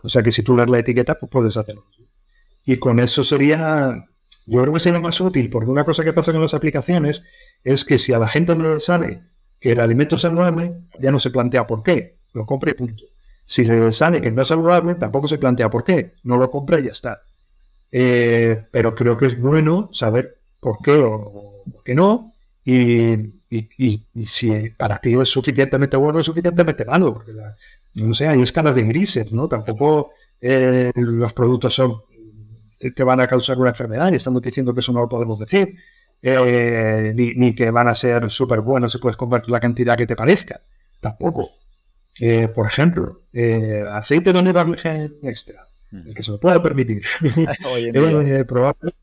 [0.03, 1.86] O sea que si tú lees la etiqueta, pues puedes hacerlo.
[2.66, 4.05] Y con eso sería,
[4.45, 7.26] yo creo que sería más útil, porque una cosa que pasa con las aplicaciones
[7.64, 9.24] es que si a la gente no le sale
[9.59, 13.03] que el alimento es saludable, ya no se plantea por qué, lo compre y punto.
[13.45, 16.49] Si se le sale que no es saludable, tampoco se plantea por qué, no lo
[16.49, 17.22] compra y ya está.
[17.91, 22.34] Eh, pero creo que es bueno saber por qué o por qué no,
[22.64, 23.16] y,
[24.24, 27.34] si para ti es suficientemente bueno o suficientemente malo, porque
[27.95, 29.47] no sé, hay escalas de grises, ¿no?
[29.47, 32.01] Tampoco eh, los productos son
[32.95, 35.75] que van a causar una enfermedad y estamos diciendo que eso no lo podemos decir,
[36.21, 40.15] eh, ni, que van a ser súper buenos y puedes comprar la cantidad que te
[40.15, 40.61] parezca,
[40.99, 41.51] tampoco.
[42.19, 43.21] Eh, por ejemplo,
[43.91, 47.03] aceite de oliva virgen extra, el que se lo pueda permitir.
[48.47, 49.01] probablemente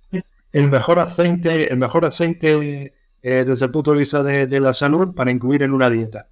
[0.52, 5.14] el mejor aceite, el mejor aceite eh, desde el punto de vista de, la salud
[5.14, 6.28] para incluir en una dieta.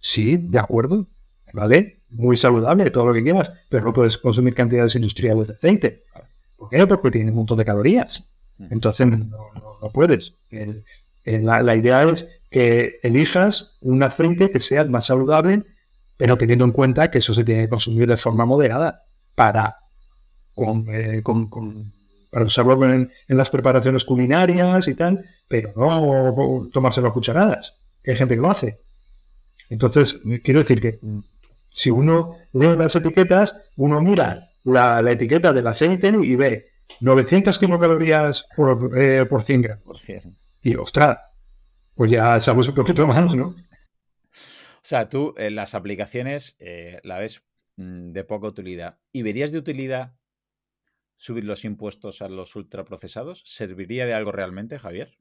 [0.00, 1.08] Sí, de acuerdo,
[1.52, 2.00] ¿vale?
[2.10, 6.04] Muy saludable, todo lo que quieras, pero no puedes consumir cantidades industriales de aceite.
[6.70, 6.86] ¿Por qué?
[6.86, 8.28] Porque tiene un montón de calorías.
[8.58, 8.66] Mm.
[8.70, 10.36] Entonces no, puedes.
[11.24, 15.64] la, idea es que elijas un aceite que sea más saludable,
[16.16, 19.04] pero teniendo en cuenta que eso se tiene que consumir de forma moderada
[19.34, 19.76] para
[20.54, 21.22] con eh,
[22.30, 27.80] para usarlo en, las preparaciones culinarias y tal, pero no tomárselo a cucharadas.
[28.06, 28.80] Hay gente que lo hace.
[29.68, 30.98] Entonces, quiero decir que
[31.70, 38.46] si uno lee las etiquetas, uno mira la, etiqueta del aceite y ve 900 kilocalorías
[38.56, 40.06] por, eh, por 100 gramos.
[40.62, 41.18] Y ostras,
[41.94, 43.48] pues ya sabemos un poquito más, ¿no?
[43.48, 47.42] O sea, tú en las aplicaciones eh, la ves
[47.76, 48.98] mm, de poca utilidad.
[49.12, 50.16] ¿Y verías de utilidad
[51.16, 53.42] subir los impuestos a los ultraprocesados?
[53.46, 55.18] ¿Serviría de algo realmente, Javier?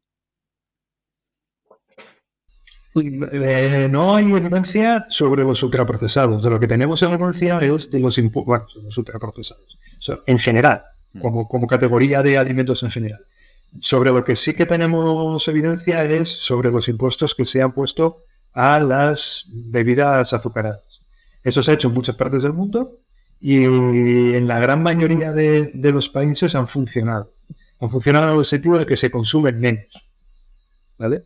[2.96, 6.44] Eh, no hay evidencia sobre los ultraprocesados.
[6.44, 9.80] De lo que tenemos evidencia es de los, bueno, los ultraprocesados.
[10.26, 10.84] en general,
[11.14, 11.20] mm.
[11.22, 13.26] como, como categoría de alimentos en general.
[13.80, 18.24] Sobre lo que sí que tenemos evidencia es sobre los impuestos que se han puesto
[18.54, 21.02] a las bebidas azucaradas.
[21.44, 23.00] Eso se ha hecho en muchas partes del mundo
[23.42, 27.34] y en la gran mayoría de, los países han funcionado.
[27.82, 30.08] Han funcionado en el sentido de que se consumen menos.
[30.98, 31.26] ¿Vale?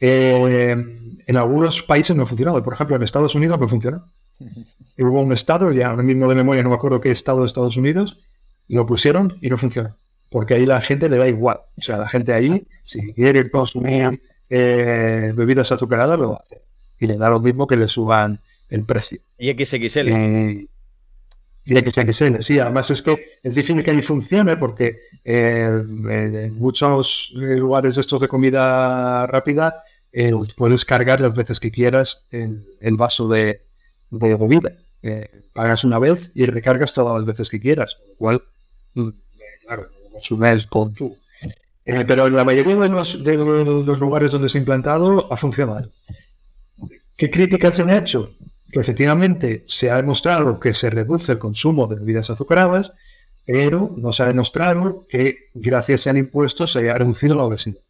[0.00, 0.70] Eh,
[1.26, 2.62] en algunos países no ha funcionado.
[2.62, 4.04] Por ejemplo, en Estados Unidos no funciona.
[4.98, 7.76] Hubo un estado, ya ahora mismo de memoria no me acuerdo qué estado de Estados
[7.76, 8.20] Unidos,
[8.68, 9.96] lo pusieron y no funciona.
[10.30, 11.60] Porque ahí la gente le da igual.
[11.76, 14.20] O sea, la gente ahí, si quiere consumir
[14.50, 16.62] eh, bebidas azucaradas, lo hace.
[16.98, 19.20] Y le da lo mismo que le suban el precio.
[19.38, 20.08] ¿Y XXL?
[20.08, 20.66] Eh,
[21.64, 22.42] y que sea que sea.
[22.42, 28.20] Sí, además es que es difícil que ahí funcione porque eh, en muchos lugares estos
[28.20, 33.62] de comida rápida eh, puedes cargar las veces que quieras el, vaso de,
[34.10, 34.76] de bebida.
[35.02, 38.42] Eh, pagas una vez y recargas todas las veces que quieras, lo cual,
[38.94, 39.08] mm,
[39.66, 39.90] claro,
[40.70, 41.16] con tú.
[41.84, 45.90] pero en la mayoría de los, de los lugares donde se ha implantado ha funcionado.
[47.16, 48.30] ¿Qué críticas se han hecho?
[48.70, 52.92] Que efectivamente se ha demostrado que se reduce el consumo de bebidas azucaradas,
[53.46, 57.80] pero no se ha demostrado que gracias al impuesto se haya reducido la obesidad.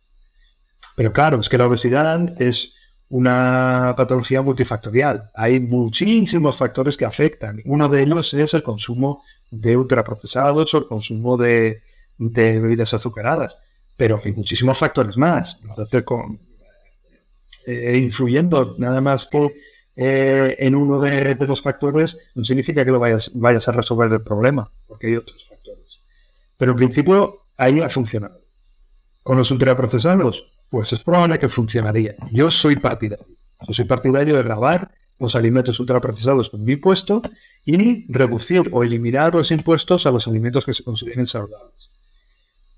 [0.96, 2.74] Pero claro, es que la obesidad es
[3.08, 5.30] una patología multifactorial.
[5.34, 7.60] Hay muchísimos factores que afectan.
[7.64, 11.82] Uno de ellos es el consumo de ultraprocesados o el consumo de,
[12.18, 13.56] bebidas azucaradas.
[13.96, 15.62] Pero hay muchísimos factores más.
[17.66, 19.54] Eh, influyendo nada más que
[19.96, 24.22] eh, en uno de, los factores no significa que lo vayas, vayas a resolver el
[24.22, 26.04] problema, porque hay otros factores.
[26.56, 28.40] Pero en principio ahí ha funcionado.
[29.22, 32.16] Con los ultraprocesados, pues es probable que funcionaría.
[32.32, 33.26] Yo soy partidario.
[33.66, 37.22] Yo soy partidario de grabar los alimentos ultraprocesados con mi impuesto
[37.64, 41.90] y reducir o eliminar los impuestos a los alimentos que se consideren saludables.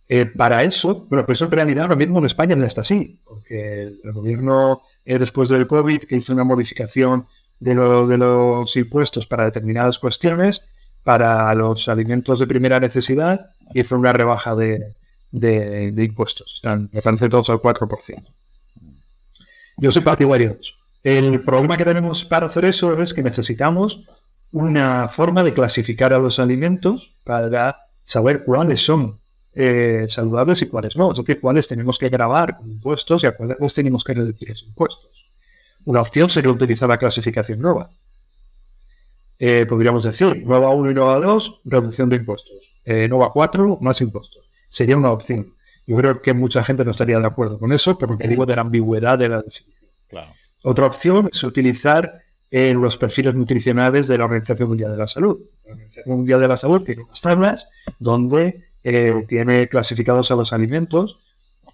[0.08, 3.20] Eh, para eso, bueno, por eso en realidad ahora mismo en España no está así,
[3.24, 7.26] porque el gobierno eh, después del COVID, que hizo una modificación
[7.60, 10.70] de, los impuestos para determinadas cuestiones,
[11.04, 14.94] para los alimentos de primera necesidad, hizo una rebaja de,
[15.96, 16.56] impuestos.
[16.56, 18.24] Están, están al 4%.
[19.78, 20.58] Yo soy partidario.
[21.04, 24.08] El problema que tenemos para hacer eso es que necesitamos
[24.50, 29.20] una forma de clasificar a los alimentos para saber cuáles son
[29.58, 31.12] eh, saludables y cuáles no.
[31.12, 34.68] Es decir, cuáles tenemos que grabar con impuestos y a cuáles tenemos que reducir esos
[34.68, 35.30] impuestos.
[35.86, 37.88] Una opción sería utilizar la clasificación nueva.
[39.38, 42.74] Eh, podríamos decir, nueva 1 y nueva 2, reducción de impuestos.
[42.84, 44.44] Eh, nueva 4, más impuestos.
[44.68, 45.54] Sería una opción.
[45.86, 48.62] Yo creo que mucha gente no estaría de acuerdo con eso, porque digo de la
[48.62, 49.74] ambigüedad de la definición.
[50.64, 55.38] Otra opción es utilizar eh, los perfiles nutricionales de la Organización Mundial de la Salud.
[55.64, 60.52] La Organización Mundial de la Salud tiene unas tablas donde eh, tiene clasificados a los
[60.52, 61.18] alimentos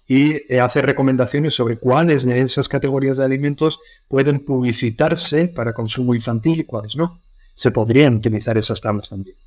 [0.07, 6.15] y eh, hace recomendaciones sobre cuáles de esas categorías de alimentos pueden publicitarse para consumo
[6.15, 7.21] infantil y cuáles no.
[7.53, 9.37] Se podrían utilizar esas tablas también.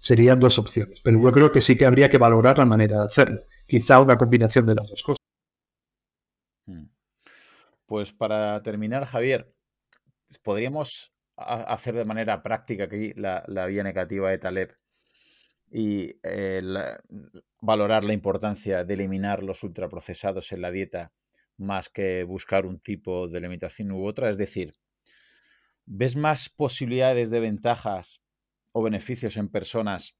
[0.00, 3.06] Serían dos opciones, pero yo creo que sí que habría que valorar la manera de
[3.06, 3.42] hacerlo.
[3.68, 5.24] Quizá una combinación de las dos cosas.
[6.66, 6.86] Hmm.
[7.86, 9.54] Pues para terminar, Javier,
[10.42, 14.76] podríamos hacer de manera práctica aquí la, vía negativa de Taleb
[15.72, 16.62] y eh,
[17.60, 21.12] valorar la importancia de eliminar los ultraprocesados en la dieta
[21.56, 24.28] más que buscar un tipo de limitación u otra.
[24.28, 24.74] Es decir,
[25.86, 28.22] ¿ves más posibilidades de ventajas
[28.72, 30.14] o beneficios en personas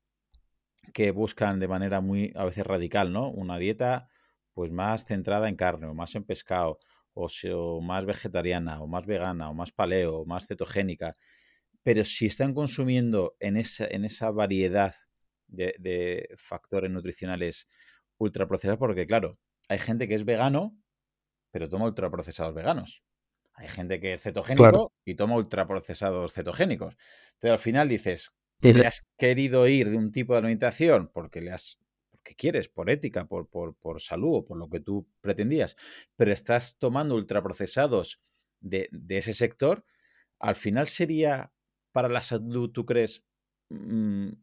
[0.94, 3.30] que buscan de manera muy a veces radical, ¿no?
[3.30, 4.08] Una dieta
[4.54, 6.78] pues más centrada en carne o más en pescado
[7.12, 11.12] o, más vegetariana o más vegana o más paleo o más cetogénica.
[11.82, 14.94] Pero si están consumiendo en esa, en esa variedad
[15.52, 17.68] de, factores nutricionales
[18.18, 19.38] ultraprocesados, porque claro,
[19.68, 20.76] hay gente que es vegano,
[21.50, 23.02] pero toma ultraprocesados veganos.
[23.54, 26.96] Hay gente que es cetogénico y toma ultraprocesados cetogénicos.
[27.32, 31.52] Entonces al final dices, ¿te has querido ir de un tipo de alimentación porque le
[31.52, 31.78] has
[32.10, 35.76] porque quieres, por ética, por, por, por, salud o por lo que tú pretendías,
[36.14, 38.20] pero estás tomando ultraprocesados
[38.60, 39.84] de, de ese sector,
[40.38, 41.52] al final sería
[41.90, 43.24] para la salud, ¿tú crees,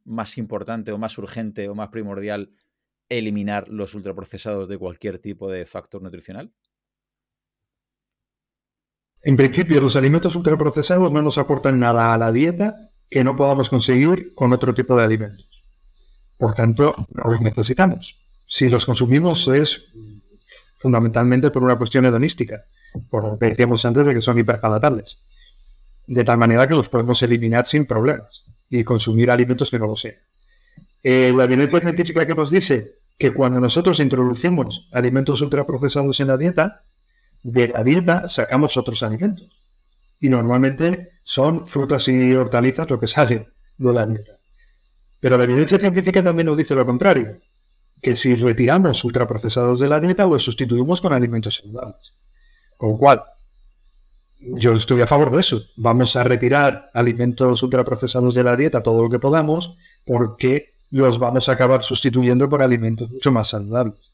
[0.06, 2.52] más importante o más urgente o más primordial
[3.10, 6.52] eliminar los ultraprocesados de cualquier tipo de factor nutricional?
[9.22, 13.70] En principio, los alimentos ultraprocesados no nos aportan nada a la dieta que no podamos
[13.70, 15.64] conseguir con otro tipo de alimentos.
[16.38, 18.20] Por tanto, no los necesitamos.
[18.46, 19.92] Si los consumimos es
[20.78, 22.66] fundamentalmente por una cuestión hedonística,
[23.10, 25.22] por lo que decíamos antes de que son hiperpalatables.
[26.08, 29.96] De tal manera que los podemos eliminar sin problemas y consumir alimentos que no lo
[29.96, 30.16] sean.
[31.02, 36.38] Eh, la evidencia científica que nos dice que cuando nosotros introducimos alimentos ultraprocesados en la
[36.38, 36.84] dieta,
[37.44, 39.48] de la dieta sacamos otros alimentos.
[40.20, 43.48] Y normalmente son frutas y hortalizas lo que sale
[43.78, 44.38] de la dieta.
[45.20, 47.40] Pero la evidencia científica también nos dice lo contrario,
[48.02, 52.16] que si retiramos ultraprocesados de la dieta, los sustituimos con alimentos saludables.
[52.78, 53.24] Con lo cual,
[54.40, 55.62] yo estoy a favor de eso.
[55.76, 59.76] Vamos a retirar alimentos ultraprocesados de la dieta todo lo que podamos
[60.06, 64.12] porque los vamos a acabar sustituyendo por alimentos mucho más saludables.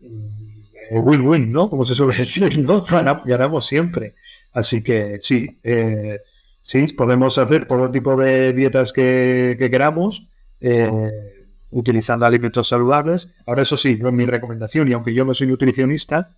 [0.00, 1.70] Eh, win-win, ¿no?
[1.70, 2.84] Como se suele decir, ¿no?
[3.24, 4.14] Ganamos siempre.
[4.52, 6.20] Así que sí, eh,
[6.62, 10.26] sí, podemos hacer todo tipo de dietas que, queramos,
[10.60, 13.32] eh, utilizando alimentos saludables.
[13.46, 16.34] Ahora, eso sí, no es mi recomendación, y aunque yo no soy nutricionista,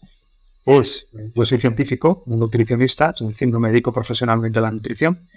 [0.66, 5.28] es, yo soy científico, un nutricionista, es decir, no me dedico profesionalmente a la nutrición.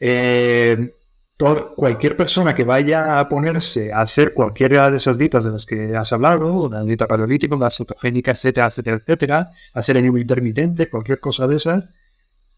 [0.00, 0.94] Eh,
[1.76, 5.96] cualquier persona que vaya a ponerse a hacer cualquiera de esas dietas de las que
[5.96, 11.46] has hablado, una dieta paleolítica, una cetogénica, etcétera, etcétera, etcétera, hacer ayuno intermitente, cualquier cosa
[11.46, 11.84] de esas,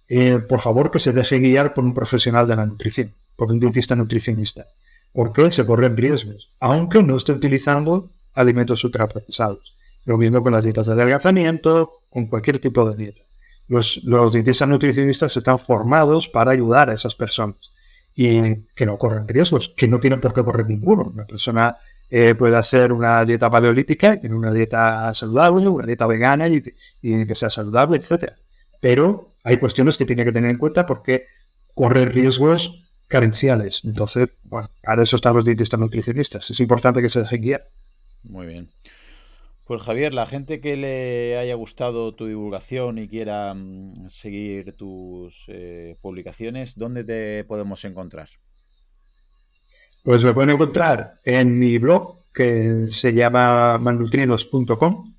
[0.09, 3.61] eh, por favor que se deje guiar por un profesional de la nutrición, por un
[3.61, 4.67] dietista nutricionista,
[5.13, 9.77] porque se corren riesgos, aunque no esté utilizando alimentos ultraprocesados.
[10.05, 13.23] Lo mismo con las dietas de adelgazamiento, con cualquier tipo de dieta.
[13.69, 17.73] Los, dietistas nutricionistas están formados para ayudar a esas personas
[18.17, 21.05] y que no corren riesgos, que no tienen por qué correr ninguno.
[21.05, 21.77] Una persona
[22.11, 26.61] eh, puede hacer una dieta paleolítica, una dieta saludable, una dieta vegana y,
[27.01, 28.33] que sea saludable, etc.
[28.81, 31.27] Pero hay cuestiones que tiene que tener en cuenta porque
[31.73, 33.85] corre riesgos carenciales.
[33.85, 36.51] Entonces, bueno, para eso están los dietistas nutricionistas.
[36.51, 37.71] Es importante que se dejen guiar.
[38.25, 38.69] Muy bien.
[39.71, 45.45] Pues Javier, la gente que le haya gustado tu divulgación y quiera mm, seguir tus
[45.47, 48.31] eh, publicaciones, ¿dónde te podemos encontrar?
[50.03, 55.15] Pues me pueden encontrar en mi blog que se llama malnutrinos.com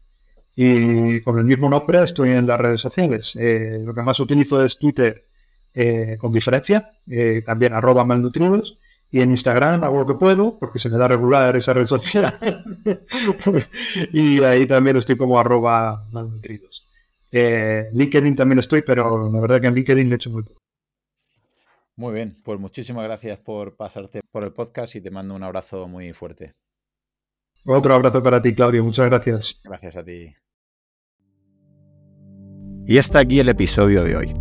[0.54, 3.38] y con el mismo nombre estoy en las redes sociales.
[3.38, 5.30] Eh, lo que más utilizo es Twitter
[5.74, 6.92] eh, con diferencia,
[7.46, 8.78] también arroba malnutrinos
[9.12, 12.34] y en Instagram hago lo que puedo, porque se me da regular esa red social.
[14.14, 16.88] y ahí también estoy como arroba malnutridos.
[17.30, 20.62] Eh, LinkedIn también estoy, pero la verdad que en LinkedIn le he hecho muy poco.
[21.98, 25.88] Muy bien, pues muchísimas gracias por pasarte por el podcast y te mando un abrazo
[25.88, 26.54] muy fuerte.
[27.66, 28.84] Otro abrazo para ti, Claudio.
[28.84, 29.60] Muchas gracias.
[29.64, 30.34] Gracias a ti.
[32.88, 34.41] Y hasta aquí el episodio de hoy.